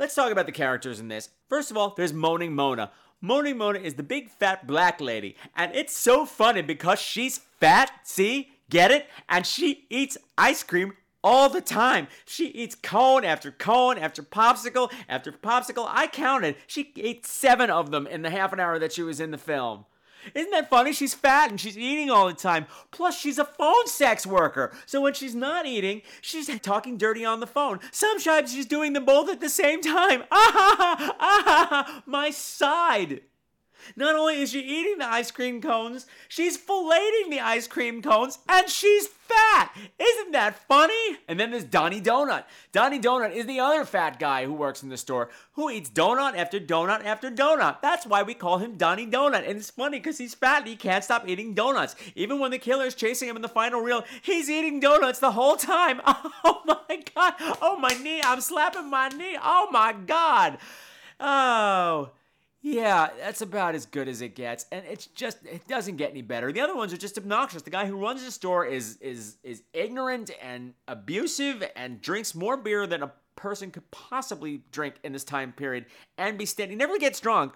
Let's 0.00 0.14
talk 0.14 0.32
about 0.32 0.46
the 0.46 0.52
characters 0.52 0.98
in 0.98 1.08
this. 1.08 1.28
First 1.50 1.70
of 1.70 1.76
all, 1.76 1.92
there's 1.94 2.14
Moaning 2.14 2.54
Mona. 2.54 2.90
Moaning 3.20 3.58
Mona 3.58 3.80
is 3.80 3.92
the 3.92 4.02
big 4.02 4.30
fat 4.30 4.66
black 4.66 4.98
lady, 4.98 5.36
and 5.54 5.74
it's 5.74 5.94
so 5.94 6.24
funny 6.24 6.62
because 6.62 6.98
she's 6.98 7.36
fat, 7.36 7.92
see? 8.02 8.48
Get 8.70 8.90
it? 8.90 9.08
And 9.28 9.46
she 9.46 9.84
eats 9.90 10.16
ice 10.38 10.62
cream 10.62 10.94
all 11.22 11.50
the 11.50 11.60
time. 11.60 12.08
She 12.24 12.46
eats 12.46 12.74
cone 12.74 13.26
after 13.26 13.50
cone 13.50 13.98
after 13.98 14.22
popsicle 14.22 14.90
after 15.06 15.32
popsicle. 15.32 15.86
I 15.86 16.06
counted. 16.06 16.56
She 16.66 16.94
ate 16.96 17.26
seven 17.26 17.68
of 17.68 17.90
them 17.90 18.06
in 18.06 18.22
the 18.22 18.30
half 18.30 18.54
an 18.54 18.60
hour 18.60 18.78
that 18.78 18.94
she 18.94 19.02
was 19.02 19.20
in 19.20 19.32
the 19.32 19.36
film. 19.36 19.84
Isn't 20.34 20.50
that 20.50 20.70
funny? 20.70 20.92
She's 20.92 21.14
fat 21.14 21.50
and 21.50 21.60
she's 21.60 21.78
eating 21.78 22.10
all 22.10 22.26
the 22.26 22.34
time. 22.34 22.66
Plus, 22.90 23.18
she's 23.18 23.38
a 23.38 23.44
phone 23.44 23.86
sex 23.86 24.26
worker. 24.26 24.72
So 24.86 25.00
when 25.00 25.14
she's 25.14 25.34
not 25.34 25.66
eating, 25.66 26.02
she's 26.20 26.48
talking 26.60 26.96
dirty 26.98 27.24
on 27.24 27.40
the 27.40 27.46
phone. 27.46 27.80
Sometimes 27.90 28.52
she's 28.52 28.66
doing 28.66 28.92
them 28.92 29.04
both 29.04 29.28
at 29.28 29.40
the 29.40 29.48
same 29.48 29.80
time. 29.80 30.24
Ah 30.32 30.52
ha 30.52 30.76
ha! 30.78 31.16
Ah 31.20 31.42
ha 31.44 31.66
ha! 31.70 32.02
My 32.06 32.30
side. 32.30 33.22
Not 33.96 34.16
only 34.16 34.40
is 34.42 34.50
she 34.50 34.60
eating 34.60 34.98
the 34.98 35.06
ice 35.06 35.30
cream 35.30 35.60
cones, 35.60 36.06
she's 36.28 36.58
filleting 36.58 37.30
the 37.30 37.40
ice 37.40 37.66
cream 37.66 38.02
cones, 38.02 38.38
and 38.48 38.68
she's 38.68 39.06
fat. 39.06 39.72
Isn't 39.98 40.32
that 40.32 40.66
funny? 40.66 41.18
And 41.28 41.38
then 41.38 41.50
there's 41.50 41.64
Donnie 41.64 42.00
Donut. 42.00 42.44
Donnie 42.72 42.98
Donut 42.98 43.32
is 43.32 43.46
the 43.46 43.60
other 43.60 43.84
fat 43.84 44.18
guy 44.18 44.44
who 44.44 44.52
works 44.52 44.82
in 44.82 44.88
the 44.88 44.96
store 44.96 45.30
who 45.52 45.70
eats 45.70 45.90
donut 45.90 46.36
after 46.36 46.58
donut 46.58 47.04
after 47.04 47.30
donut. 47.30 47.82
That's 47.82 48.06
why 48.06 48.22
we 48.22 48.34
call 48.34 48.58
him 48.58 48.76
Donnie 48.76 49.06
Donut. 49.06 49.48
And 49.48 49.58
it's 49.58 49.70
funny 49.70 49.98
because 49.98 50.18
he's 50.18 50.34
fat 50.34 50.60
and 50.60 50.68
he 50.68 50.76
can't 50.76 51.04
stop 51.04 51.28
eating 51.28 51.54
donuts. 51.54 51.96
Even 52.14 52.38
when 52.38 52.50
the 52.50 52.58
killer's 52.58 52.94
chasing 52.94 53.28
him 53.28 53.36
in 53.36 53.42
the 53.42 53.48
final 53.48 53.80
reel, 53.80 54.04
he's 54.22 54.48
eating 54.48 54.80
donuts 54.80 55.18
the 55.18 55.32
whole 55.32 55.56
time. 55.56 56.00
Oh 56.42 56.62
my 56.64 57.02
god. 57.14 57.34
Oh 57.60 57.76
my 57.78 57.90
knee. 58.02 58.20
I'm 58.24 58.40
slapping 58.40 58.88
my 58.88 59.08
knee. 59.08 59.36
Oh 59.42 59.68
my 59.70 59.92
god. 59.92 60.58
Oh. 61.18 62.10
Yeah, 62.62 63.08
that's 63.18 63.40
about 63.40 63.74
as 63.74 63.86
good 63.86 64.06
as 64.06 64.20
it 64.20 64.34
gets, 64.34 64.66
and 64.70 64.84
it's 64.84 65.06
just 65.06 65.38
it 65.46 65.66
doesn't 65.66 65.96
get 65.96 66.10
any 66.10 66.20
better. 66.20 66.52
The 66.52 66.60
other 66.60 66.76
ones 66.76 66.92
are 66.92 66.98
just 66.98 67.16
obnoxious. 67.16 67.62
The 67.62 67.70
guy 67.70 67.86
who 67.86 67.96
runs 67.96 68.22
the 68.22 68.30
store 68.30 68.66
is 68.66 68.98
is 69.00 69.38
is 69.42 69.62
ignorant 69.72 70.30
and 70.42 70.74
abusive 70.86 71.64
and 71.74 72.02
drinks 72.02 72.34
more 72.34 72.58
beer 72.58 72.86
than 72.86 73.02
a 73.02 73.12
person 73.34 73.70
could 73.70 73.90
possibly 73.90 74.62
drink 74.72 74.96
in 75.02 75.12
this 75.14 75.24
time 75.24 75.52
period 75.52 75.86
and 76.18 76.36
be 76.36 76.44
steady. 76.44 76.74
Never 76.74 76.98
gets 76.98 77.18
drunk. 77.18 77.54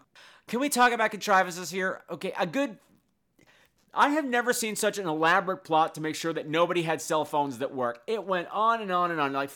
Can 0.48 0.58
we 0.60 0.70
talk 0.70 0.92
about 0.92 1.10
contrivances 1.10 1.70
here? 1.70 2.02
Okay, 2.10 2.32
a 2.38 2.46
good. 2.46 2.78
I 3.92 4.08
have 4.08 4.24
never 4.24 4.54
seen 4.54 4.74
such 4.74 4.96
an 4.96 5.06
elaborate 5.06 5.64
plot 5.64 5.94
to 5.96 6.00
make 6.00 6.16
sure 6.16 6.32
that 6.32 6.48
nobody 6.48 6.82
had 6.82 7.02
cell 7.02 7.26
phones 7.26 7.58
that 7.58 7.74
work. 7.74 8.00
It 8.06 8.24
went 8.24 8.48
on 8.50 8.80
and 8.80 8.90
on 8.90 9.10
and 9.10 9.20
on. 9.20 9.34
Like 9.34 9.50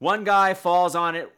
one 0.00 0.24
guy 0.24 0.54
falls 0.54 0.96
on 0.96 1.14
it 1.14 1.32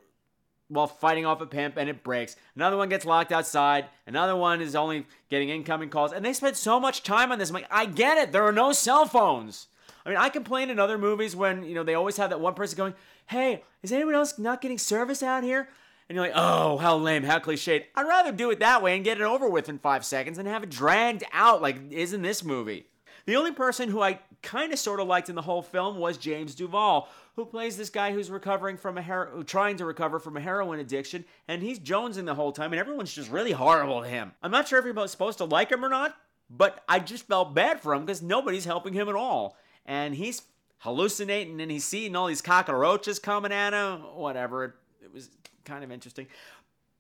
while 0.73 0.87
fighting 0.87 1.27
off 1.27 1.41
a 1.41 1.47
pimp 1.47 1.77
and 1.77 1.89
it 1.89 2.03
breaks. 2.03 2.37
Another 2.57 2.77
one 2.77 2.89
gets 2.89 3.05
locked 3.05 3.31
outside. 3.31 3.87
Another 4.07 4.35
one 4.35 4.61
is 4.61 4.75
only 4.75 5.07
getting 5.29 5.51
incoming 5.51 5.91
calls. 5.91 6.13
And 6.13 6.25
they 6.25 6.33
spent 6.33 6.57
so 6.57 6.81
much 6.81 7.03
time 7.03 7.31
on 7.31 7.39
this. 7.39 7.51
I'm 7.51 7.55
like, 7.55 7.67
I 7.71 7.87
get 7.87 8.19
it. 8.19 8.33
There 8.33 8.45
are 8.45 8.53
no 8.53 8.73
cell 8.73 9.07
phones. 9.07 9.67
I 10.05 10.09
mean, 10.09 10.19
I 10.19 10.31
complain 10.31 10.71
in 10.71 10.79
other 10.79 10.99
movies 10.99 11.37
when, 11.37 11.65
you 11.65 11.75
know, 11.75 11.85
they 11.85 11.95
always 11.95 12.17
have 12.17 12.31
that 12.31 12.41
one 12.41 12.55
person 12.55 12.77
going, 12.77 12.95
hey, 13.27 13.63
is 13.83 13.93
anyone 13.93 14.15
else 14.15 14.39
not 14.39 14.61
getting 14.61 14.79
service 14.79 15.23
out 15.23 15.45
here? 15.45 15.69
And 16.09 16.17
you're 16.17 16.27
like, 16.27 16.35
oh, 16.35 16.79
how 16.79 16.97
lame, 16.97 17.23
how 17.23 17.39
cliched. 17.39 17.85
I'd 17.95 18.09
rather 18.09 18.33
do 18.33 18.51
it 18.51 18.59
that 18.61 18.83
way 18.83 18.97
and 18.97 19.05
get 19.05 19.21
it 19.21 19.25
over 19.25 19.49
with 19.49 19.69
in 19.69 19.79
five 19.79 20.05
seconds 20.05 20.39
and 20.39 20.49
have 20.49 20.63
it 20.63 20.71
dragged 20.71 21.25
out 21.33 21.63
like 21.63 21.93
is 21.93 22.13
in 22.13 22.23
this 22.23 22.43
movie. 22.43 22.87
The 23.25 23.37
only 23.37 23.53
person 23.53 23.89
who 23.89 24.03
I 24.03 24.19
kind 24.43 24.73
of 24.73 24.79
sort 24.79 25.01
of 25.01 25.07
liked 25.07 25.29
in 25.29 25.37
the 25.37 25.43
whole 25.43 25.63
film 25.63 25.99
was 25.99 26.17
James 26.17 26.55
Duval, 26.55 27.09
who 27.37 27.47
plays 27.47 27.77
this 27.77 27.91
guy 27.91 28.13
who's 28.13 28.31
recovering 28.31 28.77
from 28.77 28.99
a 28.99 29.03
hero- 29.03 29.43
trying 29.43 29.77
to 29.77 29.85
recover 29.85 30.19
from 30.19 30.37
a 30.37 30.41
heroin 30.41 30.79
addiction, 30.79 31.25
and 31.49 31.63
he's 31.63 31.79
jonesing 31.79 32.27
the 32.27 32.35
whole 32.35 32.53
time, 32.53 32.73
and 32.73 32.81
everyone's 32.81 33.13
just 33.13 33.31
really 33.31 33.53
horrible 33.53 34.03
to 34.03 34.09
him. 34.09 34.33
I'm 34.43 34.51
not 34.51 34.69
sure 34.69 34.79
if 34.79 34.83
everybody's 34.83 35.11
supposed 35.11 35.39
to 35.39 35.45
like 35.45 35.71
him 35.71 35.85
or 35.85 35.89
not, 35.89 36.17
but 36.51 36.83
I 36.89 36.99
just 36.99 37.27
felt 37.27 37.55
bad 37.55 37.81
for 37.81 37.95
him 37.95 38.05
because 38.05 38.23
nobody's 38.23 38.67
helping 38.67 38.93
him 38.93 39.09
at 39.09 39.15
all, 39.15 39.57
and 39.87 40.15
he's 40.15 40.43
hallucinating 40.79 41.61
and 41.61 41.71
he's 41.71 41.85
seeing 41.85 42.17
all 42.17 42.27
these 42.27 42.43
cockroaches 42.43 43.19
coming 43.19 43.53
at 43.53 43.73
him. 43.73 44.01
Whatever, 44.17 44.65
it, 44.65 44.73
it 45.05 45.15
was 45.15 45.31
kind 45.65 45.85
of 45.85 45.93
interesting. 45.93 46.27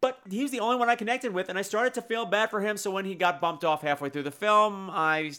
But 0.00 0.18
he 0.28 0.42
was 0.42 0.50
the 0.50 0.60
only 0.60 0.76
one 0.76 0.88
I 0.88 0.96
connected 0.96 1.32
with, 1.34 1.48
and 1.48 1.58
I 1.58 1.62
started 1.62 1.94
to 1.94 2.02
feel 2.02 2.24
bad 2.24 2.50
for 2.50 2.60
him. 2.60 2.76
So 2.76 2.90
when 2.90 3.04
he 3.04 3.14
got 3.14 3.40
bumped 3.40 3.64
off 3.64 3.82
halfway 3.82 4.08
through 4.08 4.22
the 4.22 4.30
film, 4.30 4.88
I 4.90 5.32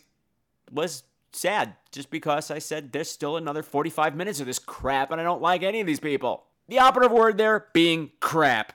was 0.72 1.04
sad 1.36 1.76
just 1.92 2.10
because 2.10 2.52
I 2.52 2.60
said 2.60 2.92
there's 2.92 3.10
still 3.10 3.38
another 3.38 3.64
45 3.64 4.16
minutes 4.16 4.40
of 4.40 4.46
this 4.46 4.60
crap 4.60 5.12
and 5.12 5.20
I 5.20 5.24
don't 5.24 5.42
like 5.42 5.64
any 5.64 5.82
of 5.82 5.88
these 5.88 6.00
people. 6.00 6.46
The 6.68 6.80
operative 6.80 7.12
word 7.12 7.38
there 7.38 7.68
being 7.74 8.12
crap. 8.20 8.74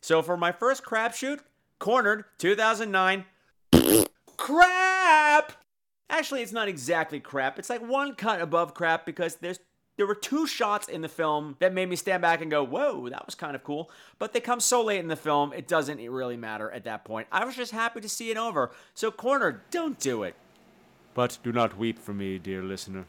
So 0.00 0.22
for 0.22 0.36
my 0.36 0.52
first 0.52 0.84
crap 0.84 1.14
shoot, 1.14 1.40
Cornered 1.78 2.24
2009, 2.38 3.24
crap! 4.36 5.52
Actually, 6.08 6.42
it's 6.42 6.52
not 6.52 6.68
exactly 6.68 7.18
crap. 7.18 7.58
It's 7.58 7.70
like 7.70 7.80
one 7.80 8.14
cut 8.14 8.40
above 8.40 8.74
crap 8.74 9.06
because 9.06 9.36
there's 9.36 9.58
there 9.96 10.06
were 10.06 10.14
two 10.14 10.46
shots 10.46 10.88
in 10.88 11.02
the 11.02 11.08
film 11.08 11.56
that 11.60 11.74
made 11.74 11.88
me 11.88 11.96
stand 11.96 12.22
back 12.22 12.40
and 12.40 12.50
go, 12.50 12.64
"Whoa, 12.64 13.08
that 13.10 13.26
was 13.26 13.34
kind 13.34 13.54
of 13.54 13.62
cool." 13.62 13.90
But 14.18 14.32
they 14.32 14.40
come 14.40 14.60
so 14.60 14.82
late 14.82 15.00
in 15.00 15.08
the 15.08 15.16
film, 15.16 15.52
it 15.52 15.68
doesn't 15.68 15.98
really 16.10 16.36
matter 16.36 16.70
at 16.70 16.84
that 16.84 17.04
point. 17.04 17.28
I 17.30 17.44
was 17.44 17.56
just 17.56 17.72
happy 17.72 18.00
to 18.00 18.08
see 18.08 18.30
it 18.30 18.36
over. 18.36 18.72
So, 18.94 19.10
Cornered, 19.10 19.70
don't 19.70 19.98
do 19.98 20.22
it. 20.22 20.34
But 21.14 21.38
do 21.42 21.52
not 21.52 21.76
weep 21.76 21.98
for 21.98 22.14
me, 22.14 22.38
dear 22.38 22.62
listener. 22.62 23.04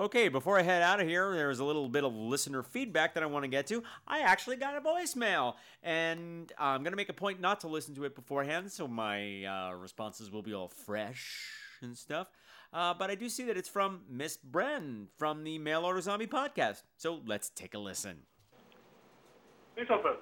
Okay, 0.00 0.28
before 0.28 0.58
I 0.58 0.62
head 0.62 0.80
out 0.80 1.00
of 1.00 1.06
here, 1.06 1.34
there's 1.34 1.58
a 1.58 1.64
little 1.64 1.90
bit 1.90 2.04
of 2.04 2.14
listener 2.14 2.62
feedback 2.62 3.12
that 3.12 3.22
I 3.22 3.26
want 3.26 3.44
to 3.44 3.48
get 3.48 3.66
to. 3.66 3.82
I 4.08 4.20
actually 4.20 4.56
got 4.56 4.74
a 4.74 4.80
voicemail, 4.80 5.56
and 5.82 6.50
I'm 6.58 6.82
going 6.82 6.92
to 6.92 6.96
make 6.96 7.10
a 7.10 7.14
point 7.14 7.42
not 7.42 7.60
to 7.60 7.68
listen 7.68 7.94
to 7.96 8.04
it 8.04 8.14
beforehand, 8.14 8.72
so 8.72 8.88
my 8.88 9.44
uh, 9.44 9.74
responses 9.74 10.30
will 10.30 10.40
be 10.40 10.54
all 10.54 10.68
fresh 10.68 11.65
and 11.82 11.96
stuff. 11.96 12.28
Uh, 12.72 12.92
but 12.94 13.10
I 13.10 13.14
do 13.14 13.28
see 13.28 13.44
that 13.44 13.56
it's 13.56 13.68
from 13.68 14.02
Miss 14.10 14.38
Bren 14.38 15.06
from 15.18 15.44
the 15.44 15.58
Mail 15.58 15.84
Order 15.84 16.00
Zombie 16.00 16.26
podcast. 16.26 16.82
So 16.96 17.20
let's 17.26 17.48
take 17.50 17.74
a 17.74 17.78
listen. 17.78 18.22
Say 19.76 19.82
something. 19.88 20.16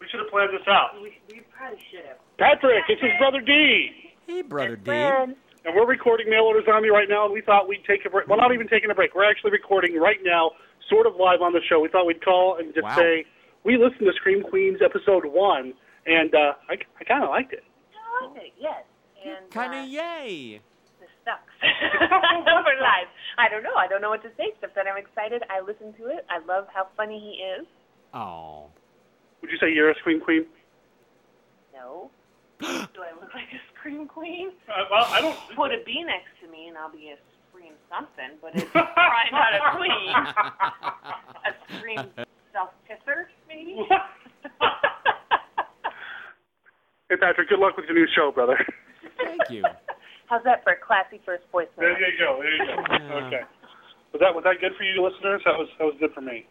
We 0.00 0.06
should 0.10 0.20
have 0.20 0.30
planned 0.30 0.50
this 0.52 0.66
out. 0.68 0.90
We, 1.02 1.18
we 1.28 1.42
probably 1.56 1.78
should 1.90 2.04
have. 2.06 2.18
Patrick, 2.38 2.84
it's 2.88 3.02
his 3.02 3.10
brother 3.18 3.40
D. 3.40 3.90
Hey, 4.26 4.42
brother 4.42 4.76
D. 4.76 4.90
And 4.90 5.74
we're 5.74 5.86
recording 5.86 6.30
Mail 6.30 6.42
Order 6.44 6.62
Zombie 6.64 6.88
right 6.88 7.08
now, 7.08 7.24
and 7.24 7.34
we 7.34 7.40
thought 7.42 7.68
we'd 7.68 7.84
take 7.84 8.06
a 8.06 8.10
break. 8.10 8.28
Well, 8.28 8.38
not 8.38 8.54
even 8.54 8.68
taking 8.68 8.90
a 8.90 8.94
break. 8.94 9.14
We're 9.14 9.28
actually 9.28 9.50
recording 9.50 9.98
right 9.98 10.18
now, 10.22 10.52
sort 10.88 11.06
of 11.06 11.16
live 11.16 11.42
on 11.42 11.52
the 11.52 11.60
show. 11.68 11.80
We 11.80 11.88
thought 11.88 12.06
we'd 12.06 12.24
call 12.24 12.56
and 12.58 12.72
just 12.72 12.84
Wow. 12.84 12.96
say, 12.96 13.24
we 13.64 13.76
listened 13.76 14.06
to 14.06 14.12
Scream 14.14 14.42
Queens 14.44 14.78
episode 14.82 15.26
one, 15.26 15.74
and 16.06 16.32
uh, 16.34 16.52
I, 16.70 16.74
I 17.00 17.04
kind 17.04 17.24
of 17.24 17.30
liked 17.30 17.52
it. 17.52 17.64
I 17.92 18.26
liked 18.26 18.38
it, 18.38 18.52
yes. 18.58 18.84
And 19.36 19.50
Kind 19.50 19.74
of 19.74 19.80
uh, 19.84 19.86
yay. 19.86 20.60
this 21.00 21.08
sucks. 21.24 21.52
We're 21.62 22.80
live. 22.80 23.08
I 23.38 23.48
don't 23.48 23.62
know. 23.62 23.74
I 23.76 23.86
don't 23.86 24.00
know 24.00 24.10
what 24.10 24.22
to 24.22 24.30
say 24.36 24.50
except 24.54 24.74
that 24.74 24.86
I'm 24.86 24.96
excited. 24.96 25.42
I 25.50 25.60
listen 25.60 25.92
to 26.00 26.06
it. 26.08 26.24
I 26.30 26.38
love 26.46 26.66
how 26.72 26.88
funny 26.96 27.18
he 27.20 27.42
is. 27.42 27.66
Oh. 28.14 28.66
Would 29.42 29.50
you 29.50 29.58
say 29.58 29.72
you're 29.72 29.90
a 29.90 29.94
Scream 29.96 30.20
Queen? 30.20 30.46
No. 31.72 32.10
Do 32.60 32.66
I 32.66 33.12
look 33.20 33.32
like 33.34 33.46
a 33.54 33.60
scream 33.78 34.08
queen? 34.08 34.50
Uh, 34.68 34.82
well, 34.90 35.06
I 35.10 35.20
don't. 35.20 35.36
Put 35.54 35.70
a 35.72 35.78
bee 35.86 36.02
next 36.02 36.26
to 36.42 36.50
me 36.50 36.66
and 36.66 36.76
I'll 36.76 36.90
be 36.90 37.10
a 37.14 37.16
scream 37.52 37.74
something, 37.88 38.34
but 38.42 38.50
it's 38.56 38.68
probably 38.72 39.30
not 39.30 39.54
a 39.54 39.76
queen. 39.76 40.14
a 41.46 41.78
scream 41.78 42.26
self 42.52 42.70
pisser, 42.88 43.26
maybe? 43.48 43.76
Hey, 47.10 47.16
Patrick, 47.16 47.48
good 47.48 47.58
luck 47.58 47.74
with 47.78 47.86
your 47.86 47.94
new 47.94 48.06
show, 48.14 48.30
brother. 48.30 48.58
Thank 49.18 49.50
you. 49.50 49.62
How's 50.26 50.44
that 50.44 50.62
for 50.62 50.72
a 50.72 50.76
classy 50.76 51.20
first 51.24 51.44
voicemail? 51.52 51.68
There 51.78 51.98
you 51.98 52.18
go. 52.18 52.38
There 52.40 52.54
you 52.54 52.66
go. 52.66 53.26
Okay. 53.26 53.42
Was 54.12 54.20
that 54.20 54.34
was 54.34 54.44
that 54.44 54.60
good 54.60 54.72
for 54.76 54.84
you, 54.84 55.02
listeners? 55.02 55.42
That 55.44 55.56
was 55.56 55.68
that 55.78 55.84
was 55.84 55.94
good 55.98 56.12
for 56.12 56.20
me. 56.20 56.46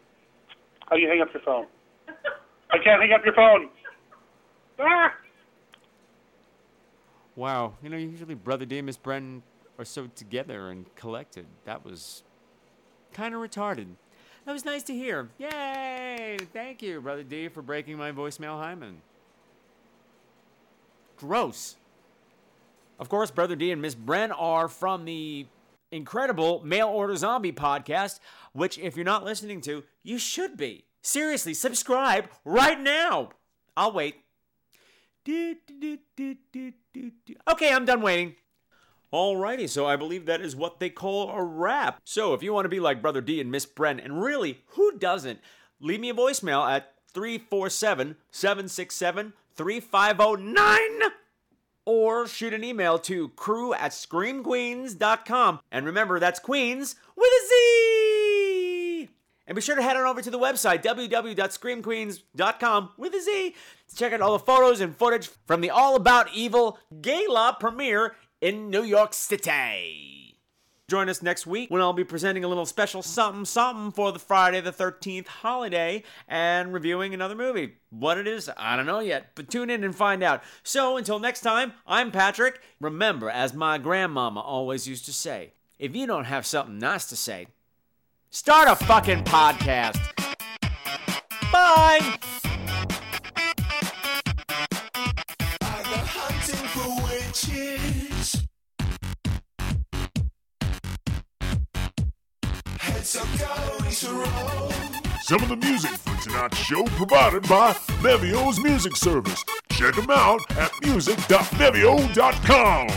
How 0.88 0.96
do 0.96 1.02
you 1.02 1.08
hang 1.08 1.20
up 1.20 1.28
your 1.32 1.42
phone? 1.42 1.66
I 2.70 2.78
can't 2.82 3.00
hang 3.00 3.12
up 3.12 3.24
your 3.24 3.34
phone. 3.34 3.68
Ah! 4.80 5.14
Wow. 7.36 7.74
You 7.82 7.88
know, 7.88 7.96
usually 7.96 8.34
Brother 8.34 8.64
D 8.64 8.78
and 8.78 8.86
Miss 8.86 8.98
Bren 8.98 9.42
are 9.78 9.84
so 9.84 10.08
together 10.14 10.70
and 10.70 10.92
collected. 10.96 11.46
That 11.64 11.84
was 11.84 12.24
kind 13.12 13.34
of 13.34 13.40
retarded. 13.40 13.86
That 14.44 14.52
was 14.52 14.64
nice 14.64 14.82
to 14.84 14.94
hear. 14.94 15.28
Yay! 15.38 16.38
Thank 16.52 16.82
you, 16.82 17.00
Brother 17.00 17.22
D, 17.22 17.48
for 17.48 17.62
breaking 17.62 17.96
my 17.96 18.12
voicemail 18.12 18.58
hymen. 18.58 19.02
Gross. 21.16 21.76
Of 22.98 23.08
course, 23.08 23.30
Brother 23.30 23.56
D 23.56 23.70
and 23.70 23.80
Miss 23.80 23.94
Bren 23.94 24.32
are 24.36 24.68
from 24.68 25.04
the 25.04 25.46
incredible 25.90 26.62
mail 26.64 26.88
order 26.88 27.16
zombie 27.16 27.52
podcast, 27.52 28.20
which, 28.52 28.78
if 28.78 28.96
you're 28.96 29.04
not 29.04 29.24
listening 29.24 29.60
to, 29.62 29.84
you 30.02 30.18
should 30.18 30.56
be. 30.56 30.84
Seriously, 31.02 31.54
subscribe 31.54 32.28
right 32.44 32.80
now. 32.80 33.30
I'll 33.76 33.92
wait. 33.92 34.16
Okay, 37.48 37.72
I'm 37.72 37.84
done 37.84 38.02
waiting. 38.02 38.34
Alrighty, 39.12 39.68
so 39.68 39.86
I 39.86 39.96
believe 39.96 40.26
that 40.26 40.42
is 40.42 40.54
what 40.54 40.80
they 40.80 40.90
call 40.90 41.30
a 41.30 41.42
wrap. 41.42 42.00
So 42.04 42.34
if 42.34 42.42
you 42.42 42.52
want 42.52 42.66
to 42.66 42.70
be 42.70 42.80
like 42.80 43.00
Brother 43.00 43.22
D 43.22 43.40
and 43.40 43.50
Miss 43.50 43.64
Bren, 43.64 44.04
and 44.04 44.22
really, 44.22 44.60
who 44.72 44.98
doesn't? 44.98 45.40
Leave 45.80 46.00
me 46.00 46.10
a 46.10 46.14
voicemail 46.14 46.68
at 46.68 46.92
347 47.14 48.16
767 48.30 49.32
3509 49.54 51.10
or 51.88 52.28
shoot 52.28 52.52
an 52.52 52.62
email 52.62 52.98
to 52.98 53.30
crew 53.30 53.72
at 53.72 53.92
screamqueens.com. 53.92 55.60
And 55.72 55.86
remember, 55.86 56.20
that's 56.20 56.38
Queens 56.38 56.96
with 57.16 57.30
a 57.30 57.46
Z! 57.48 59.08
And 59.46 59.54
be 59.54 59.62
sure 59.62 59.74
to 59.74 59.82
head 59.82 59.96
on 59.96 60.04
over 60.04 60.20
to 60.20 60.30
the 60.30 60.38
website, 60.38 60.82
www.screamqueens.com 60.82 62.90
with 62.98 63.14
a 63.14 63.22
Z, 63.22 63.54
to 63.88 63.96
check 63.96 64.12
out 64.12 64.20
all 64.20 64.36
the 64.36 64.44
photos 64.44 64.82
and 64.82 64.94
footage 64.94 65.30
from 65.46 65.62
the 65.62 65.70
All 65.70 65.96
About 65.96 66.28
Evil 66.34 66.78
Gala 67.00 67.56
premiere 67.58 68.16
in 68.42 68.68
New 68.68 68.82
York 68.82 69.14
City. 69.14 70.27
Join 70.88 71.10
us 71.10 71.20
next 71.20 71.46
week 71.46 71.70
when 71.70 71.82
I'll 71.82 71.92
be 71.92 72.02
presenting 72.02 72.44
a 72.44 72.48
little 72.48 72.64
special 72.64 73.02
something 73.02 73.44
something 73.44 73.92
for 73.92 74.10
the 74.10 74.18
Friday 74.18 74.62
the 74.62 74.72
13th 74.72 75.26
holiday 75.26 76.02
and 76.26 76.72
reviewing 76.72 77.12
another 77.12 77.34
movie. 77.34 77.74
What 77.90 78.16
it 78.16 78.26
is, 78.26 78.48
I 78.56 78.74
don't 78.74 78.86
know 78.86 79.00
yet, 79.00 79.32
but 79.34 79.50
tune 79.50 79.68
in 79.68 79.84
and 79.84 79.94
find 79.94 80.22
out. 80.22 80.42
So 80.62 80.96
until 80.96 81.18
next 81.18 81.42
time, 81.42 81.74
I'm 81.86 82.10
Patrick. 82.10 82.62
Remember, 82.80 83.28
as 83.28 83.52
my 83.52 83.76
grandmama 83.76 84.40
always 84.40 84.88
used 84.88 85.04
to 85.04 85.12
say, 85.12 85.52
if 85.78 85.94
you 85.94 86.06
don't 86.06 86.24
have 86.24 86.46
something 86.46 86.78
nice 86.78 87.04
to 87.08 87.16
say, 87.16 87.48
start 88.30 88.66
a 88.66 88.84
fucking 88.86 89.24
podcast. 89.24 90.00
Bye! 91.52 92.18
hunting 95.60 96.66
for 96.68 97.04
witches. 97.04 98.07
Some 103.08 103.22
of 105.42 105.48
the 105.48 105.56
music 105.56 105.92
for 105.92 106.14
tonight's 106.22 106.58
show 106.58 106.84
provided 106.88 107.48
by 107.48 107.72
Mevio's 108.02 108.62
Music 108.62 108.94
Service. 108.96 109.42
Check 109.70 109.94
them 109.94 110.10
out 110.10 110.42
at 110.58 110.70
music.mevio.com. 110.82 112.88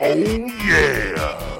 Oh 0.00 0.16
yeah! 0.66 1.53